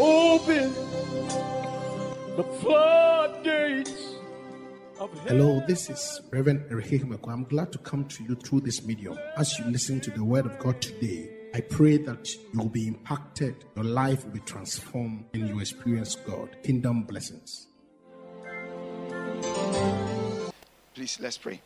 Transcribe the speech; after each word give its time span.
Open 0.00 0.72
the 2.36 2.44
floodgates 2.60 4.14
of 5.00 5.12
heaven. 5.12 5.26
Hello, 5.26 5.64
this 5.66 5.90
is 5.90 6.20
Reverend 6.30 6.64
Eric 6.70 6.86
Xexemeku. 6.86 7.32
I'm 7.32 7.42
glad 7.42 7.72
to 7.72 7.78
come 7.78 8.04
to 8.04 8.22
you 8.22 8.36
through 8.36 8.60
this 8.60 8.84
medium. 8.84 9.18
As 9.36 9.58
you 9.58 9.64
listen 9.64 10.00
to 10.02 10.12
the 10.12 10.22
word 10.22 10.46
of 10.46 10.56
God 10.60 10.80
today, 10.80 11.28
I 11.52 11.62
pray 11.62 11.96
that 11.96 12.32
you 12.32 12.60
will 12.60 12.68
be 12.68 12.86
impacted, 12.86 13.64
your 13.74 13.86
life 13.86 14.24
will 14.24 14.30
be 14.30 14.40
transformed, 14.40 15.24
and 15.32 15.48
you 15.48 15.58
experience 15.58 16.14
God. 16.14 16.56
Kingdom 16.62 17.02
blessings. 17.02 17.66
Please, 20.94 21.18
let's 21.20 21.38
pray. 21.38 21.60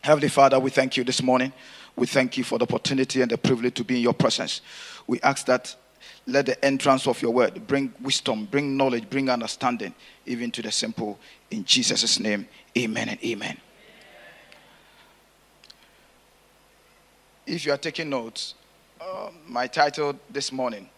Heavenly 0.00 0.28
Father, 0.28 0.60
we 0.60 0.70
thank 0.70 0.96
you 0.96 1.02
this 1.02 1.22
morning. 1.22 1.52
We 1.96 2.06
thank 2.06 2.38
you 2.38 2.44
for 2.44 2.58
the 2.58 2.66
opportunity 2.66 3.20
and 3.20 3.30
the 3.30 3.38
privilege 3.38 3.74
to 3.74 3.84
be 3.84 3.96
in 3.96 4.02
your 4.02 4.14
presence. 4.14 4.60
We 5.08 5.20
ask 5.22 5.46
that 5.46 5.74
let 6.26 6.46
the 6.46 6.64
entrance 6.64 7.06
of 7.06 7.20
your 7.20 7.32
word 7.32 7.66
bring 7.66 7.92
wisdom, 8.00 8.46
bring 8.46 8.76
knowledge, 8.76 9.08
bring 9.10 9.28
understanding, 9.28 9.94
even 10.26 10.50
to 10.52 10.62
the 10.62 10.72
simple. 10.72 11.18
In 11.50 11.64
Jesus' 11.64 12.18
name, 12.18 12.48
amen 12.76 13.10
and 13.10 13.24
amen. 13.24 13.58
If 17.46 17.66
you 17.66 17.72
are 17.72 17.78
taking 17.78 18.08
notes, 18.08 18.54
uh, 19.00 19.30
my 19.46 19.66
title 19.66 20.18
this 20.30 20.50
morning 20.50 20.88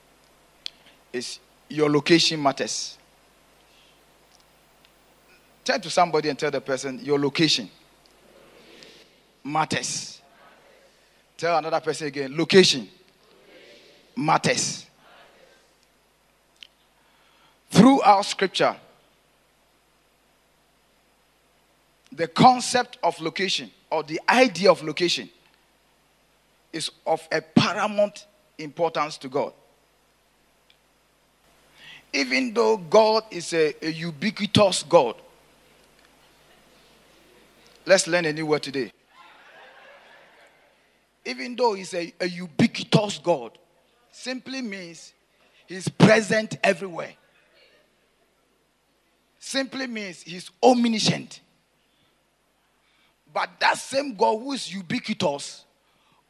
is 1.12 1.40
Your 1.68 1.90
Location 1.90 2.40
Matters. 2.42 2.98
Turn 5.64 5.80
to 5.80 5.90
somebody 5.90 6.28
and 6.28 6.38
tell 6.38 6.52
the 6.52 6.60
person, 6.60 7.00
Your 7.02 7.18
location 7.18 7.68
matters. 9.46 10.20
Tell 11.36 11.56
another 11.58 11.80
person 11.80 12.08
again, 12.08 12.36
location 12.36 12.88
matters. 14.16 14.85
Throughout 17.76 18.24
scripture, 18.24 18.74
the 22.10 22.26
concept 22.26 22.96
of 23.02 23.20
location 23.20 23.70
or 23.90 24.02
the 24.02 24.18
idea 24.30 24.70
of 24.70 24.82
location 24.82 25.28
is 26.72 26.90
of 27.06 27.28
a 27.30 27.42
paramount 27.42 28.26
importance 28.56 29.18
to 29.18 29.28
God. 29.28 29.52
Even 32.14 32.54
though 32.54 32.78
God 32.78 33.24
is 33.30 33.52
a, 33.52 33.74
a 33.82 33.90
ubiquitous 33.90 34.82
God, 34.82 35.16
let's 37.84 38.06
learn 38.06 38.24
a 38.24 38.32
new 38.32 38.46
word 38.46 38.62
today. 38.62 38.90
Even 41.26 41.54
though 41.56 41.74
He's 41.74 41.92
a, 41.92 42.10
a 42.22 42.26
ubiquitous 42.26 43.18
God, 43.18 43.58
simply 44.10 44.62
means 44.62 45.12
He's 45.66 45.88
present 45.88 46.56
everywhere. 46.64 47.12
Simply 49.46 49.86
means 49.86 50.22
He's 50.22 50.50
omniscient. 50.60 51.38
But 53.32 53.48
that 53.60 53.78
same 53.78 54.16
God 54.16 54.38
who 54.40 54.50
is 54.54 54.74
ubiquitous 54.74 55.64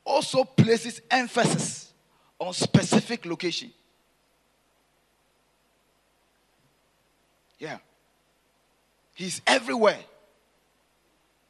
also 0.04 0.44
places 0.44 1.00
emphasis 1.10 1.94
on 2.38 2.52
specific 2.52 3.24
location. 3.24 3.72
Yeah. 7.58 7.78
He's 9.14 9.40
everywhere. 9.46 10.00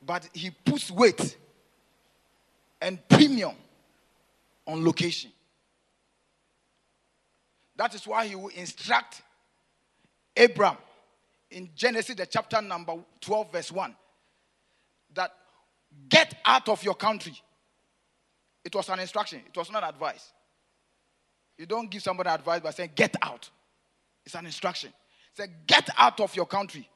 But 0.06 0.28
he 0.32 0.50
puts 0.50 0.88
weight 0.92 1.36
and 2.80 2.96
premium 3.08 3.56
on 4.68 4.84
location. 4.84 5.32
That 7.74 7.92
is 7.96 8.06
why 8.06 8.28
he 8.28 8.36
will 8.36 8.52
instruct 8.54 9.20
Abraham 10.36 10.76
in 11.50 11.70
Genesis, 11.74 12.16
the 12.16 12.26
chapter 12.26 12.60
number 12.60 12.94
12, 13.20 13.52
verse 13.52 13.72
1, 13.72 13.94
that 15.14 15.32
get 16.08 16.34
out 16.44 16.68
of 16.68 16.82
your 16.82 16.94
country. 16.94 17.34
It 18.64 18.74
was 18.74 18.88
an 18.88 18.98
instruction, 18.98 19.40
it 19.46 19.56
was 19.56 19.70
not 19.70 19.84
advice. 19.84 20.32
You 21.56 21.66
don't 21.66 21.90
give 21.90 22.02
somebody 22.02 22.28
advice 22.28 22.60
by 22.60 22.70
saying, 22.70 22.90
get 22.94 23.16
out. 23.22 23.48
It's 24.24 24.34
an 24.34 24.44
instruction. 24.44 24.92
Say, 25.34 25.46
get 25.66 25.88
out 25.96 26.20
of 26.20 26.34
your 26.34 26.46
country, 26.46 26.88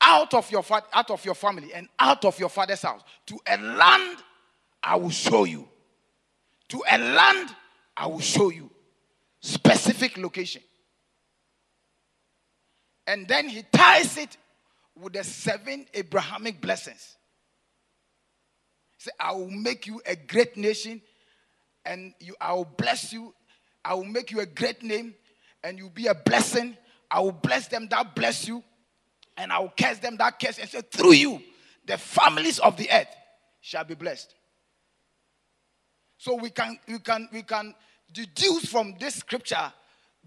out 0.00 0.34
of 0.34 0.50
your, 0.50 0.62
fa- 0.62 0.84
out 0.92 1.10
of 1.10 1.24
your 1.24 1.34
family, 1.34 1.72
and 1.74 1.88
out 1.98 2.24
of 2.24 2.38
your 2.38 2.48
father's 2.48 2.82
house 2.82 3.02
to 3.26 3.38
a 3.46 3.56
land 3.56 4.18
I 4.82 4.96
will 4.96 5.10
show 5.10 5.44
you. 5.44 5.68
To 6.68 6.82
a 6.90 6.98
land 6.98 7.50
I 7.96 8.06
will 8.06 8.20
show 8.20 8.50
you. 8.50 8.70
Specific 9.40 10.16
location. 10.16 10.62
And 13.10 13.26
then 13.26 13.48
he 13.48 13.64
ties 13.72 14.16
it 14.16 14.36
with 14.96 15.14
the 15.14 15.24
seven 15.24 15.84
Abrahamic 15.94 16.60
blessings. 16.60 17.16
He 18.98 19.02
said, 19.02 19.14
I 19.18 19.32
will 19.32 19.50
make 19.50 19.88
you 19.88 20.00
a 20.06 20.14
great 20.14 20.56
nation, 20.56 21.02
and 21.84 22.14
you, 22.20 22.36
I 22.40 22.52
will 22.52 22.70
bless 22.76 23.12
you. 23.12 23.34
I 23.84 23.94
will 23.94 24.04
make 24.04 24.30
you 24.30 24.38
a 24.38 24.46
great 24.46 24.84
name, 24.84 25.16
and 25.64 25.76
you'll 25.76 25.90
be 25.90 26.06
a 26.06 26.14
blessing. 26.14 26.76
I 27.10 27.18
will 27.18 27.32
bless 27.32 27.66
them 27.66 27.88
that 27.90 28.14
bless 28.14 28.46
you, 28.46 28.62
and 29.36 29.52
I 29.52 29.58
will 29.58 29.74
curse 29.76 29.98
them 29.98 30.16
that 30.18 30.38
curse. 30.38 30.60
And 30.60 30.68
say, 30.68 30.80
through 30.82 31.14
you, 31.14 31.42
the 31.86 31.98
families 31.98 32.60
of 32.60 32.76
the 32.76 32.88
earth 32.92 33.12
shall 33.60 33.82
be 33.82 33.96
blessed. 33.96 34.32
So 36.16 36.36
we 36.36 36.50
can 36.50 36.78
we 36.86 37.00
can 37.00 37.28
we 37.32 37.42
can 37.42 37.74
deduce 38.12 38.66
from 38.66 38.94
this 39.00 39.16
scripture 39.16 39.72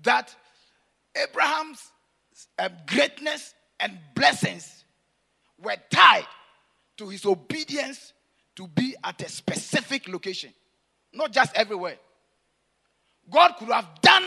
that 0.01 0.35
Abraham's 1.15 1.92
um, 2.59 2.71
greatness 2.87 3.53
and 3.79 3.97
blessings 4.15 4.85
were 5.61 5.75
tied 5.89 6.25
to 6.97 7.09
his 7.09 7.25
obedience 7.25 8.13
to 8.55 8.67
be 8.67 8.95
at 9.03 9.21
a 9.21 9.29
specific 9.29 10.07
location, 10.07 10.53
not 11.13 11.31
just 11.31 11.55
everywhere. 11.55 11.97
God 13.29 13.53
could 13.57 13.69
have 13.69 13.87
done 14.01 14.23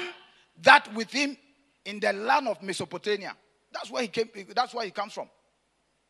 that 0.62 0.92
with 0.94 1.10
him 1.12 1.36
in 1.84 2.00
the 2.00 2.12
land 2.12 2.48
of 2.48 2.62
Mesopotamia. 2.62 3.34
That's 3.72 3.90
where 3.90 4.02
he 4.02 4.08
came, 4.08 4.28
that's 4.54 4.74
where 4.74 4.84
he 4.84 4.90
comes 4.90 5.12
from. 5.12 5.28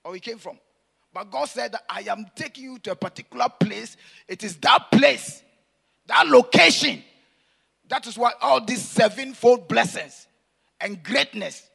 Or 0.05 0.15
he 0.15 0.21
came 0.21 0.39
from. 0.39 0.59
But 1.13 1.31
God 1.31 1.47
said 1.47 1.75
I 1.89 2.03
am 2.03 2.27
taking 2.35 2.65
you 2.65 2.79
to 2.81 2.93
a 2.93 2.97
particular 2.97 3.47
place. 3.61 3.97
It 4.29 4.45
is 4.45 4.57
that 4.59 4.91
place, 4.93 5.43
that 6.07 6.29
location. 6.29 7.03
That 7.89 8.07
is 8.07 8.19
why 8.19 8.33
all 8.41 8.65
these 8.65 8.83
sevenfold 8.83 9.69
blessings 9.69 10.27
and 10.81 11.03
greatness 11.03 11.69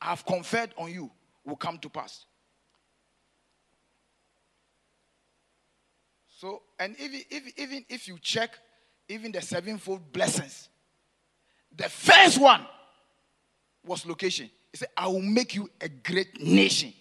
I 0.00 0.06
have 0.06 0.24
conferred 0.24 0.70
on 0.76 0.92
you 0.92 1.10
will 1.44 1.56
come 1.56 1.78
to 1.78 1.88
pass. 1.88 2.24
So, 6.28 6.62
and 6.78 6.94
even, 7.00 7.22
even, 7.30 7.52
even 7.56 7.84
if 7.88 8.08
you 8.08 8.18
check 8.20 8.50
even 9.08 9.32
the 9.32 9.40
sevenfold 9.40 10.12
blessings, 10.12 10.68
the 11.74 11.88
first 11.88 12.38
one 12.38 12.66
was 13.84 14.04
location. 14.04 14.50
He 14.72 14.78
said, 14.78 14.88
I 14.96 15.06
will 15.06 15.22
make 15.22 15.54
you 15.54 15.70
a 15.80 15.88
great 15.88 16.42
nation. 16.42 16.92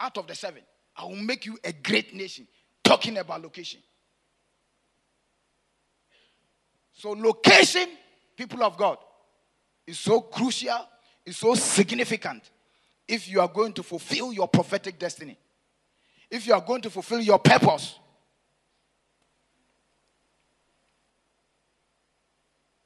Out 0.00 0.18
of 0.18 0.26
the 0.26 0.34
seven, 0.34 0.62
I 0.96 1.04
will 1.04 1.16
make 1.16 1.46
you 1.46 1.58
a 1.62 1.72
great 1.72 2.14
nation. 2.14 2.48
Talking 2.82 3.18
about 3.18 3.42
location. 3.42 3.80
So, 6.92 7.10
location, 7.12 7.88
people 8.36 8.62
of 8.64 8.76
God, 8.76 8.98
is 9.86 9.98
so 9.98 10.20
crucial, 10.20 10.88
is 11.26 11.36
so 11.36 11.54
significant 11.54 12.50
if 13.08 13.28
you 13.28 13.40
are 13.40 13.48
going 13.48 13.72
to 13.74 13.82
fulfill 13.82 14.32
your 14.32 14.48
prophetic 14.48 14.98
destiny, 14.98 15.36
if 16.30 16.46
you 16.46 16.54
are 16.54 16.60
going 16.60 16.80
to 16.82 16.90
fulfill 16.90 17.20
your 17.20 17.38
purpose. 17.38 17.98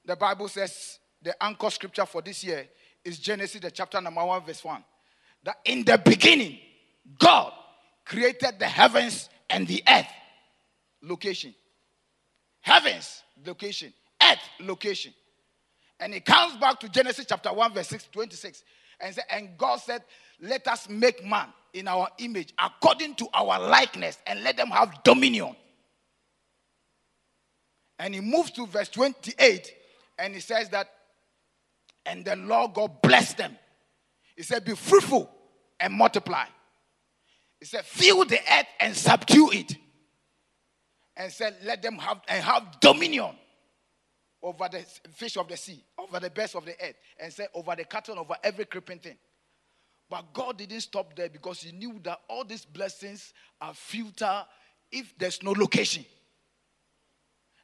The 0.04 0.16
Bible 0.16 0.48
says 0.48 0.98
the 1.22 1.40
anchor 1.42 1.70
scripture 1.70 2.06
for 2.06 2.22
this 2.22 2.42
year 2.42 2.66
is 3.04 3.18
Genesis, 3.18 3.60
the 3.60 3.70
chapter 3.70 4.00
number 4.00 4.24
1, 4.24 4.44
verse 4.44 4.64
1. 4.64 4.82
That 5.44 5.58
in 5.64 5.84
the 5.84 6.00
beginning, 6.04 6.58
God 7.18 7.52
created 8.04 8.58
the 8.58 8.66
heavens 8.66 9.28
and 9.48 9.66
the 9.66 9.82
earth. 9.88 10.08
Location. 11.02 11.54
Heavens, 12.60 13.22
location. 13.46 13.92
Earth, 14.22 14.38
location. 14.60 15.14
And 16.00 16.14
it 16.14 16.24
comes 16.24 16.56
back 16.56 16.80
to 16.80 16.88
Genesis 16.88 17.26
chapter 17.28 17.52
1, 17.52 17.74
verse 17.74 17.88
6, 17.88 18.08
26. 18.10 18.64
And, 19.00 19.14
say, 19.14 19.22
and 19.30 19.50
God 19.56 19.76
said, 19.76 20.02
Let 20.40 20.66
us 20.66 20.88
make 20.88 21.24
man 21.24 21.48
in 21.72 21.86
our 21.86 22.08
image, 22.18 22.52
according 22.58 23.14
to 23.16 23.28
our 23.34 23.60
likeness, 23.60 24.18
and 24.26 24.42
let 24.42 24.56
them 24.56 24.68
have 24.68 25.02
dominion. 25.04 25.54
And 27.98 28.14
he 28.14 28.20
moves 28.20 28.50
to 28.52 28.66
verse 28.66 28.88
28, 28.88 29.74
and 30.18 30.34
he 30.34 30.40
says 30.40 30.70
that, 30.70 30.88
and 32.06 32.24
the 32.24 32.34
Lord 32.34 32.72
God 32.72 33.02
blessed 33.02 33.36
them. 33.36 33.56
He 34.36 34.42
said, 34.42 34.64
Be 34.64 34.74
fruitful 34.74 35.30
and 35.78 35.92
multiply. 35.92 36.46
He 37.58 37.66
said, 37.66 37.84
Fill 37.84 38.24
the 38.24 38.38
earth 38.38 38.66
and 38.80 38.96
subdue 38.96 39.50
it. 39.52 39.76
And 41.14 41.30
said, 41.30 41.56
Let 41.62 41.82
them 41.82 41.98
have 41.98 42.22
and 42.26 42.42
have 42.42 42.80
dominion. 42.80 43.36
Over 44.42 44.68
the 44.70 44.84
fish 45.12 45.36
of 45.36 45.48
the 45.48 45.56
sea, 45.56 45.84
over 45.98 46.18
the 46.18 46.30
birds 46.30 46.54
of 46.54 46.64
the 46.64 46.72
earth, 46.82 46.96
and 47.18 47.32
said, 47.32 47.48
over 47.54 47.74
the 47.76 47.84
cattle, 47.84 48.18
over 48.18 48.36
every 48.42 48.64
creeping 48.64 48.98
thing. 48.98 49.16
But 50.08 50.32
God 50.32 50.58
didn't 50.58 50.80
stop 50.80 51.14
there 51.14 51.28
because 51.28 51.62
He 51.62 51.72
knew 51.72 52.00
that 52.02 52.20
all 52.28 52.44
these 52.44 52.64
blessings 52.64 53.32
are 53.60 53.74
futile 53.74 54.46
if 54.90 55.16
there's 55.18 55.42
no 55.42 55.52
location. 55.52 56.04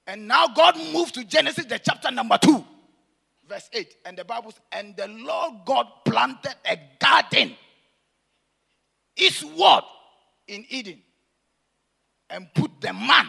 And 0.06 0.28
now 0.28 0.46
God 0.48 0.76
moved 0.92 1.14
to 1.14 1.24
Genesis, 1.24 1.64
the 1.64 1.80
chapter 1.80 2.10
number 2.12 2.38
2, 2.38 2.64
verse 3.48 3.68
8. 3.72 3.96
And 4.04 4.16
the 4.16 4.24
Bible 4.24 4.52
says, 4.52 4.60
And 4.70 4.96
the 4.96 5.08
Lord 5.08 5.54
God 5.64 5.86
planted 6.04 6.54
a 6.64 6.78
garden 7.00 7.56
eastward 9.16 9.82
in 10.46 10.64
Eden 10.68 11.02
and 12.30 12.46
put 12.54 12.80
the 12.80 12.92
man 12.92 13.26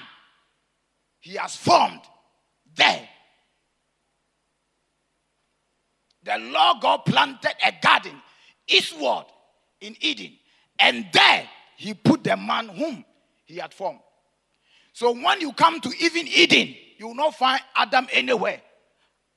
he 1.20 1.36
has 1.36 1.56
formed 1.56 2.02
there. 2.76 3.08
The 6.28 6.38
Lord 6.40 6.82
God 6.82 6.98
planted 7.06 7.56
a 7.66 7.74
garden 7.82 8.22
eastward 8.68 9.24
in 9.80 9.96
Eden, 10.02 10.34
and 10.78 11.06
there 11.14 11.48
he 11.78 11.94
put 11.94 12.26
the 12.26 12.36
man 12.36 12.68
whom 12.68 13.06
he 13.46 13.56
had 13.56 13.74
formed. 13.74 14.02
So 14.92 15.14
when 15.14 15.40
you 15.40 15.54
come 15.54 15.80
to 15.80 15.90
even 16.02 16.28
Eden, 16.28 16.76
you 16.98 17.08
will 17.08 17.16
not 17.16 17.36
find 17.36 17.62
Adam 17.74 18.08
anywhere. 18.12 18.60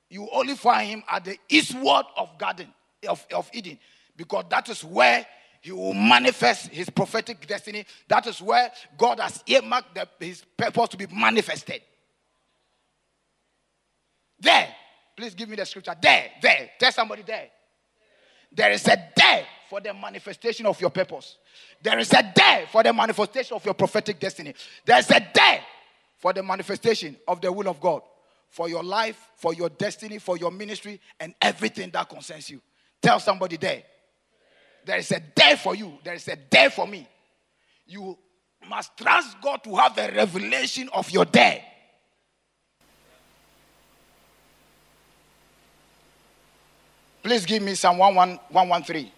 You 0.09 0.27
only 0.33 0.55
find 0.55 0.89
him 0.89 1.03
at 1.09 1.23
the 1.23 1.37
eastward 1.47 2.03
of 2.17 2.37
garden 2.37 2.67
of, 3.07 3.25
of 3.33 3.49
Eden, 3.53 3.79
because 4.17 4.43
that 4.49 4.67
is 4.67 4.83
where 4.83 5.25
he 5.61 5.71
will 5.71 5.93
manifest 5.93 6.67
his 6.71 6.89
prophetic 6.89 7.47
destiny. 7.47 7.85
That 8.09 8.27
is 8.27 8.41
where 8.41 8.69
God 8.97 9.21
has 9.21 9.41
earmarked 9.47 9.95
the, 9.95 10.09
his 10.19 10.43
purpose 10.57 10.89
to 10.89 10.97
be 10.97 11.07
manifested. 11.07 11.83
There. 14.41 14.75
Please 15.15 15.33
give 15.33 15.49
me 15.49 15.55
the 15.55 15.65
scripture. 15.65 15.95
There, 16.01 16.31
there. 16.41 16.71
Tell 16.79 16.91
somebody 16.91 17.23
there. 17.23 17.49
There 18.51 18.71
is 18.71 18.85
a 18.87 18.97
there 19.15 19.45
for 19.69 19.79
the 19.79 19.93
manifestation 19.93 20.65
of 20.65 20.79
your 20.81 20.89
purpose. 20.89 21.37
There 21.81 21.97
is 21.99 22.11
a 22.13 22.31
there 22.35 22.67
for 22.67 22.83
the 22.83 22.91
manifestation 22.91 23.55
of 23.55 23.63
your 23.63 23.73
prophetic 23.73 24.19
destiny. 24.19 24.53
There 24.85 24.99
is 24.99 25.09
a 25.09 25.25
there 25.33 25.61
for 26.17 26.33
the 26.33 26.43
manifestation 26.43 27.17
of 27.27 27.41
the 27.41 27.51
will 27.51 27.67
of 27.67 27.79
God 27.79 28.01
for 28.51 28.67
your 28.67 28.83
life, 28.83 29.29
for 29.37 29.53
your 29.53 29.69
destiny, 29.69 30.19
for 30.19 30.37
your 30.37 30.51
ministry, 30.51 30.99
and 31.19 31.33
everything 31.41 31.89
that 31.91 32.09
concerns 32.09 32.49
you. 32.49 32.61
Tell 33.01 33.19
somebody 33.19 33.57
there. 33.57 33.83
There 34.85 34.97
is 34.97 35.11
a 35.11 35.19
day 35.19 35.55
for 35.55 35.73
you. 35.73 35.97
There 36.03 36.13
is 36.13 36.27
a 36.27 36.35
day 36.35 36.69
for 36.69 36.85
me. 36.85 37.07
You 37.85 38.17
must 38.67 38.95
trust 38.97 39.39
God 39.41 39.63
to 39.63 39.75
have 39.75 39.97
a 39.97 40.11
revelation 40.11 40.89
of 40.93 41.09
your 41.09 41.25
there. 41.25 41.63
Please 47.21 47.45
give 47.45 47.61
me 47.61 47.75
Psalm 47.75 47.97
113. 47.97 49.11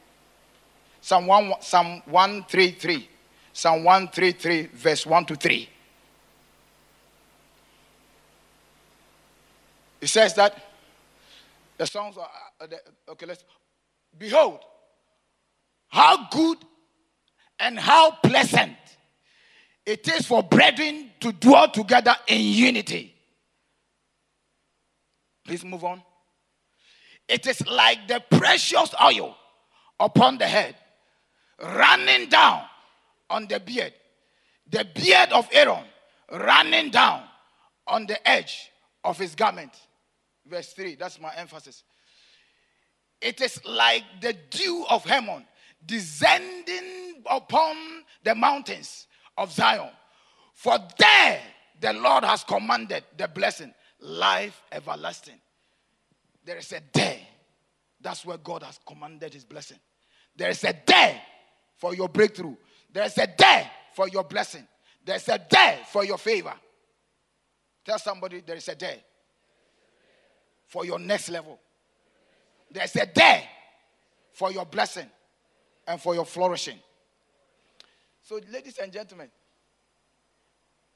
Psalm, 1.02 1.28
1, 1.28 1.54
Psalm 1.62 2.02
133. 2.06 3.10
Psalm 3.54 3.84
133, 3.84 4.68
verse 4.74 5.06
1 5.06 5.26
to 5.26 5.36
3. 5.36 5.70
It 10.02 10.08
says 10.08 10.34
that 10.34 10.62
the 11.78 11.86
songs 11.86 12.18
are, 12.18 12.30
okay, 13.10 13.26
let's, 13.26 13.44
behold, 14.18 14.60
how 15.88 16.28
good 16.30 16.58
and 17.60 17.80
how 17.80 18.12
pleasant 18.12 18.76
it 19.86 20.08
is 20.08 20.26
for 20.26 20.44
brethren 20.44 21.12
to 21.20 21.32
dwell 21.32 21.70
together 21.70 22.16
in 22.28 22.42
unity. 22.42 23.16
Please 25.46 25.64
move 25.64 25.84
on. 25.84 26.02
It 27.28 27.48
is 27.48 27.66
like 27.68 28.08
the 28.08 28.22
precious 28.38 28.94
oil 29.02 29.36
upon 30.00 30.38
the 30.38 30.48
head, 30.48 30.76
running 31.62 32.30
down 32.30 32.64
on 33.30 33.48
the 33.48 33.60
beard, 33.60 33.94
the 34.70 34.86
beard 34.96 35.32
of 35.32 35.48
Aaron 35.52 35.86
running 36.34 36.90
down 36.90 37.24
on 37.88 38.06
the 38.06 38.28
edge 38.28 38.72
of 39.04 39.18
his 39.18 39.36
garment. 39.36 39.72
Verse 40.46 40.74
3, 40.74 40.96
that's 40.96 41.20
my 41.20 41.34
emphasis. 41.36 41.84
It 43.22 43.40
is 43.42 43.64
like 43.66 44.04
the 44.22 44.34
dew 44.50 44.86
of 44.90 45.06
Hermon 45.06 45.46
descending 45.86 47.24
upon 47.30 47.76
the 48.24 48.36
mountains 48.36 49.08
of 49.38 49.52
Zion. 49.52 49.90
For 50.54 50.78
there 50.98 51.40
the 51.80 51.94
Lord 51.94 52.24
has 52.24 52.44
commanded 52.44 53.04
the 53.18 53.28
blessing, 53.28 53.74
life 54.00 54.62
everlasting. 54.72 55.40
There 56.46 56.58
is 56.58 56.72
a 56.74 56.80
day. 56.80 57.28
That's 58.02 58.26
where 58.26 58.38
God 58.38 58.64
has 58.64 58.80
commanded 58.86 59.34
his 59.34 59.46
blessing. 59.46 59.80
There 60.36 60.50
is 60.50 60.64
a 60.64 60.74
day 60.74 61.22
for 61.78 61.96
your 61.96 62.10
breakthrough. 62.10 62.56
There 62.92 63.06
is 63.06 63.18
a 63.18 63.28
day 63.28 63.68
for 63.96 64.08
your 64.10 64.24
blessing. 64.24 64.68
There's 65.06 65.28
a 65.30 65.38
day 65.38 65.80
for 65.92 66.04
your 66.06 66.18
favor. 66.18 66.54
Tell 67.86 68.00
somebody 68.00 68.42
there 68.46 68.56
is 68.56 68.68
a 68.68 68.76
day 68.76 69.04
for 70.68 70.86
your 70.86 71.00
next 71.00 71.30
level. 71.30 71.60
There's 72.72 72.96
a 72.96 73.06
day 73.06 73.44
for 74.32 74.52
your 74.52 74.66
blessing 74.66 75.10
and 75.88 76.02
for 76.02 76.16
your 76.16 76.26
flourishing. 76.26 76.80
So, 78.24 78.40
ladies 78.52 78.78
and 78.78 78.92
gentlemen, 78.92 79.30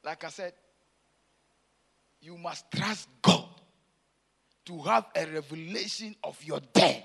like 0.04 0.24
I 0.24 0.30
said, 0.30 0.54
you 2.22 2.38
must 2.38 2.66
trust 2.72 3.10
God 3.22 3.47
to 4.68 4.78
have 4.80 5.06
a 5.16 5.26
revelation 5.26 6.14
of 6.26 6.42
your 6.44 6.60
day. 6.74 7.04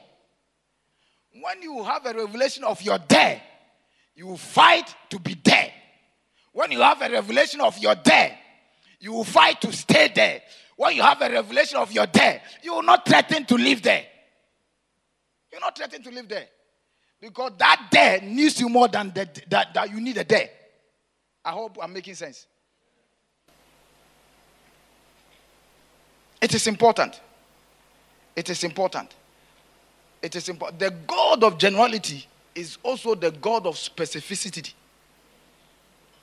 When 1.40 1.62
you 1.62 1.82
have 1.84 2.04
a 2.04 2.12
revelation 2.12 2.64
of 2.64 2.82
your 2.82 2.98
day, 2.98 3.40
you 4.16 4.36
fight 4.36 4.94
to 5.10 5.20
be 5.20 5.34
there. 5.42 5.72
When 6.52 6.72
you 6.72 6.80
have 6.80 7.00
a 7.00 7.08
revelation 7.08 7.60
of 7.60 7.78
your 7.78 7.94
day, 7.94 8.36
you 9.00 9.22
fight 9.24 9.60
to 9.62 9.72
stay 9.72 10.10
there. 10.12 10.42
When 10.76 10.96
you 10.96 11.02
have 11.02 11.22
a 11.22 11.30
revelation 11.30 11.78
of 11.78 11.92
your 11.92 12.06
day, 12.06 12.42
you 12.62 12.74
will 12.74 12.82
not 12.82 13.06
threaten 13.06 13.44
to 13.46 13.54
live 13.54 13.80
there. 13.80 14.04
You're 15.52 15.60
not 15.60 15.76
threatening 15.76 16.02
to 16.02 16.10
live 16.10 16.28
there. 16.28 16.46
Because 17.20 17.52
that 17.58 17.88
day 17.92 18.20
needs 18.24 18.60
you 18.60 18.68
more 18.68 18.88
than 18.88 19.12
the, 19.14 19.28
that, 19.50 19.72
that 19.74 19.90
you 19.90 20.00
need 20.00 20.16
a 20.16 20.24
day. 20.24 20.50
I 21.44 21.52
hope 21.52 21.78
I'm 21.80 21.92
making 21.92 22.16
sense. 22.16 22.46
It 26.40 26.52
is 26.54 26.66
important. 26.66 27.20
It 28.34 28.48
is 28.48 28.64
important. 28.64 29.14
It 30.22 30.36
is 30.36 30.48
important. 30.48 30.78
The 30.78 30.90
God 30.90 31.44
of 31.44 31.58
generality 31.58 32.26
is 32.54 32.78
also 32.82 33.14
the 33.14 33.30
God 33.30 33.66
of 33.66 33.74
specificity. 33.74 34.72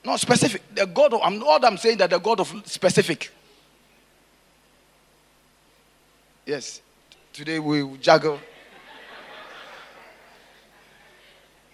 Not 0.04 0.18
specific. 0.20 0.62
The 0.74 0.86
God 0.86 1.12
of, 1.12 1.20
I'm 1.22 1.38
not 1.38 1.64
I'm 1.64 1.76
saying 1.76 1.98
that 1.98 2.10
the 2.10 2.18
God 2.18 2.40
of 2.40 2.62
specific. 2.64 3.30
Yes. 6.46 6.80
Today 7.32 7.58
we 7.58 7.96
juggle. 7.98 8.40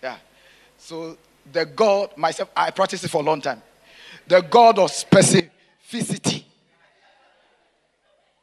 Yeah. 0.03 0.17
So 0.77 1.17
the 1.51 1.65
God, 1.65 2.17
myself, 2.17 2.51
I 2.57 2.71
practiced 2.71 3.05
it 3.05 3.09
for 3.09 3.23
a 3.23 3.25
long 3.25 3.41
time. 3.41 3.63
The 4.27 4.41
God 4.41 4.79
of 4.79 4.91
specificity. 4.91 6.36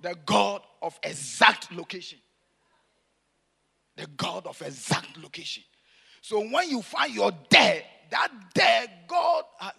The 0.03 0.15
God 0.25 0.61
of 0.81 0.99
exact 1.01 1.71
location. 1.71 2.19
The 3.95 4.05
God 4.17 4.45
of 4.45 4.61
exact 4.61 5.17
location. 5.17 5.63
So 6.21 6.41
when 6.41 6.69
you 6.69 6.81
find 6.81 7.13
your 7.13 7.31
there, 7.49 7.83
that 8.11 8.29
there, 8.53 8.85
God 9.07 9.45
has, 9.59 9.71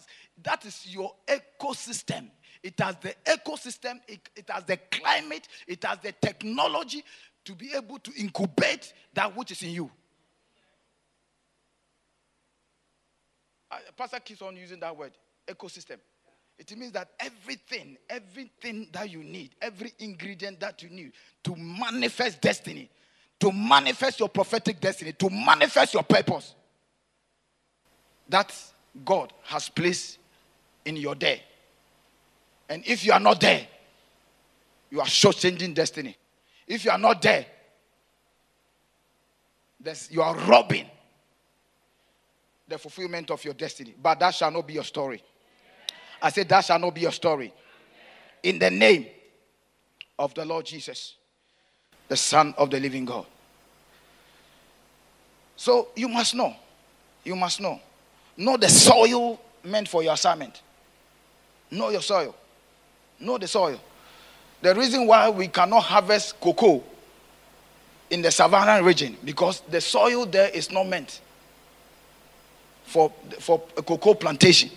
that 0.42 0.64
is 0.64 0.86
your 0.88 1.12
ecosystem. 1.28 2.30
It 2.62 2.80
has 2.80 2.96
the 3.02 3.14
ecosystem, 3.26 4.00
it, 4.08 4.26
it 4.34 4.48
has 4.48 4.64
the 4.64 4.78
climate, 4.78 5.46
it 5.66 5.84
has 5.84 5.98
the 5.98 6.12
technology 6.12 7.04
to 7.44 7.54
be 7.54 7.74
able 7.74 7.98
to 7.98 8.10
incubate 8.16 8.94
that 9.12 9.36
which 9.36 9.50
is 9.50 9.62
in 9.62 9.72
you. 9.72 9.90
Pastor 13.94 14.20
keeps 14.20 14.40
on 14.40 14.56
using 14.56 14.80
that 14.80 14.96
word, 14.96 15.12
ecosystem. 15.46 15.98
It 16.58 16.76
means 16.78 16.92
that 16.92 17.08
everything, 17.18 17.96
everything 18.08 18.88
that 18.92 19.10
you 19.10 19.24
need, 19.24 19.50
every 19.60 19.92
ingredient 19.98 20.60
that 20.60 20.82
you 20.82 20.88
need 20.88 21.12
to 21.42 21.56
manifest 21.56 22.40
destiny, 22.40 22.88
to 23.40 23.50
manifest 23.52 24.20
your 24.20 24.28
prophetic 24.28 24.80
destiny, 24.80 25.12
to 25.12 25.28
manifest 25.30 25.94
your 25.94 26.04
purpose, 26.04 26.54
that 28.28 28.54
God 29.04 29.32
has 29.42 29.68
placed 29.68 30.18
in 30.84 30.96
your 30.96 31.14
day. 31.14 31.42
And 32.68 32.86
if 32.86 33.04
you 33.04 33.12
are 33.12 33.20
not 33.20 33.40
there, 33.40 33.66
you 34.90 35.00
are 35.00 35.06
short-changing 35.06 35.74
destiny. 35.74 36.16
If 36.66 36.84
you 36.84 36.92
are 36.92 36.98
not 36.98 37.20
there, 37.20 37.46
you 40.08 40.22
are 40.22 40.34
robbing 40.46 40.86
the 42.68 42.78
fulfillment 42.78 43.30
of 43.30 43.44
your 43.44 43.54
destiny. 43.54 43.94
But 44.00 44.20
that 44.20 44.34
shall 44.34 44.50
not 44.50 44.66
be 44.66 44.74
your 44.74 44.84
story. 44.84 45.22
I 46.24 46.30
said, 46.30 46.48
That 46.48 46.64
shall 46.64 46.78
not 46.78 46.94
be 46.94 47.02
your 47.02 47.12
story. 47.12 47.52
In 48.42 48.58
the 48.58 48.70
name 48.70 49.06
of 50.18 50.32
the 50.32 50.44
Lord 50.46 50.64
Jesus, 50.64 51.16
the 52.08 52.16
Son 52.16 52.54
of 52.56 52.70
the 52.70 52.80
living 52.80 53.04
God. 53.04 53.26
So 55.54 55.88
you 55.94 56.08
must 56.08 56.34
know. 56.34 56.56
You 57.24 57.36
must 57.36 57.60
know. 57.60 57.78
Know 58.38 58.56
the 58.56 58.70
soil 58.70 59.38
meant 59.62 59.86
for 59.86 60.02
your 60.02 60.14
assignment. 60.14 60.62
Know 61.70 61.90
your 61.90 62.02
soil. 62.02 62.34
Know 63.20 63.36
the 63.36 63.46
soil. 63.46 63.78
The 64.62 64.74
reason 64.74 65.06
why 65.06 65.28
we 65.28 65.48
cannot 65.48 65.82
harvest 65.82 66.40
cocoa 66.40 66.82
in 68.08 68.22
the 68.22 68.30
savannah 68.30 68.82
region 68.82 69.18
because 69.24 69.60
the 69.68 69.80
soil 69.80 70.24
there 70.24 70.48
is 70.48 70.70
not 70.70 70.86
meant 70.86 71.20
for, 72.84 73.12
for 73.40 73.62
a 73.76 73.82
cocoa 73.82 74.14
plantation. 74.14 74.70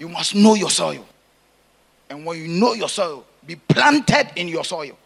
You 0.00 0.08
must 0.08 0.34
know 0.34 0.54
your 0.54 0.70
soil. 0.70 1.06
And 2.08 2.24
when 2.24 2.38
you 2.38 2.48
know 2.48 2.72
your 2.72 2.88
soil, 2.88 3.24
be 3.46 3.54
planted 3.54 4.30
in 4.34 4.48
your 4.48 4.64
soil. 4.64 4.98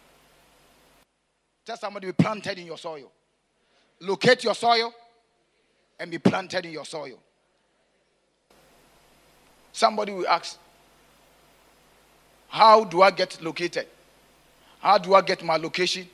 Tell 1.66 1.76
somebody 1.76 2.06
be 2.06 2.12
planted 2.12 2.58
in 2.58 2.66
your 2.66 2.78
soil. 2.78 3.10
Locate 4.00 4.44
your 4.44 4.54
soil 4.54 4.94
and 5.98 6.10
be 6.10 6.18
planted 6.18 6.64
in 6.64 6.72
your 6.72 6.84
soil. 6.84 7.18
Somebody 9.72 10.12
will 10.12 10.28
ask, 10.28 10.56
How 12.48 12.84
do 12.84 13.02
I 13.02 13.10
get 13.10 13.42
located? 13.42 13.88
How 14.78 14.98
do 14.98 15.14
I 15.14 15.22
get 15.22 15.42
my 15.42 15.56
location? 15.56 16.08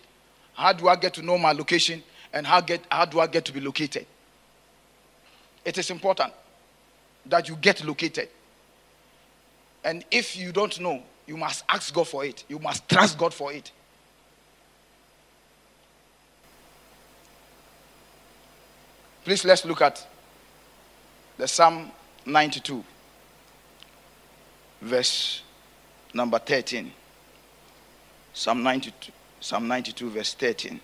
How 0.55 0.73
do 0.73 0.89
I 0.89 0.97
get 0.97 1.13
to 1.15 1.23
know 1.23 1.37
my 1.37 1.53
location? 1.53 2.03
And 2.33 2.47
how, 2.47 2.61
get, 2.61 2.81
how 2.91 3.05
do 3.05 3.21
I 3.21 3.27
get 3.27 3.45
to 3.47 3.53
be 3.53 3.61
located? 3.61 4.07
It 5.65 5.77
is 5.77 5.91
important 5.91 6.33
that 7.27 7.49
you 7.49 7.57
get 7.57 7.85
located. 7.85 8.29
And 9.85 10.05
if 10.11 10.37
you 10.37 10.53
don't 10.53 10.79
know, 10.81 11.03
you 11.27 11.37
must 11.37 11.65
ask 11.69 11.93
God 11.95 12.09
for 12.09 12.25
it. 12.25 12.45
You 12.49 12.59
must 12.59 12.89
trust 12.89 13.19
God 13.19 13.33
for 13.33 13.53
it. 13.53 13.71
Please 19.25 19.45
let's 19.45 19.65
look 19.65 19.83
at 19.83 20.07
the 21.37 21.47
Psalm 21.47 21.91
92, 22.27 22.83
verse 24.83 25.43
number 26.13 26.39
13. 26.39 26.91
Psalm 28.33 28.63
92, 28.63 29.13
Psalm 29.41 29.69
92, 29.69 30.11
verse 30.11 30.35
13. 30.35 30.81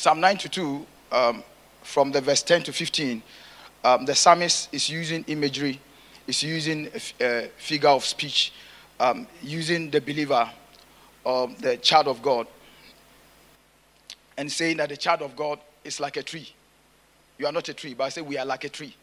Psalm 0.00 0.18
92, 0.18 0.86
um, 1.12 1.44
from 1.82 2.10
the 2.10 2.22
verse 2.22 2.42
10 2.42 2.62
to 2.62 2.72
15, 2.72 3.22
um, 3.84 4.06
the 4.06 4.14
psalmist 4.14 4.70
is 4.72 4.88
using 4.88 5.22
imagery, 5.26 5.78
is 6.26 6.42
using 6.42 6.88
a, 7.20 7.22
a 7.22 7.48
figure 7.58 7.90
of 7.90 8.02
speech, 8.02 8.50
um, 8.98 9.26
using 9.42 9.90
the 9.90 10.00
believer, 10.00 10.48
um, 11.26 11.54
the 11.60 11.76
child 11.76 12.08
of 12.08 12.22
God, 12.22 12.46
and 14.38 14.50
saying 14.50 14.78
that 14.78 14.88
the 14.88 14.96
child 14.96 15.20
of 15.20 15.36
God 15.36 15.60
is 15.84 16.00
like 16.00 16.16
a 16.16 16.22
tree. 16.22 16.50
You 17.36 17.44
are 17.44 17.52
not 17.52 17.68
a 17.68 17.74
tree, 17.74 17.92
but 17.92 18.04
I 18.04 18.08
say 18.08 18.22
we 18.22 18.38
are 18.38 18.46
like 18.46 18.64
a 18.64 18.70
tree. 18.70 18.96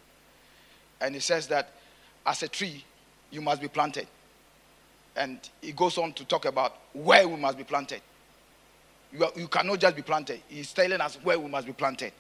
And 0.99 1.13
he 1.13 1.21
says 1.21 1.45
that 1.49 1.73
as 2.25 2.41
a 2.41 2.47
tree, 2.47 2.83
you 3.29 3.41
must 3.41 3.61
be 3.61 3.67
planted. 3.67 4.07
And 5.15 5.47
he 5.61 5.73
goes 5.73 5.99
on 5.99 6.13
to 6.13 6.25
talk 6.25 6.45
about 6.45 6.75
where 6.93 7.27
we 7.27 7.35
must 7.35 7.55
be 7.55 7.63
planted. 7.63 8.01
You, 9.11 9.25
are, 9.25 9.31
you 9.35 9.47
cannot 9.47 9.79
just 9.79 9.95
be 9.95 10.01
planted. 10.01 10.41
He's 10.47 10.73
telling 10.73 10.99
us 10.99 11.17
where 11.23 11.39
we 11.39 11.49
must 11.49 11.67
be 11.67 11.73
planted. 11.73 12.13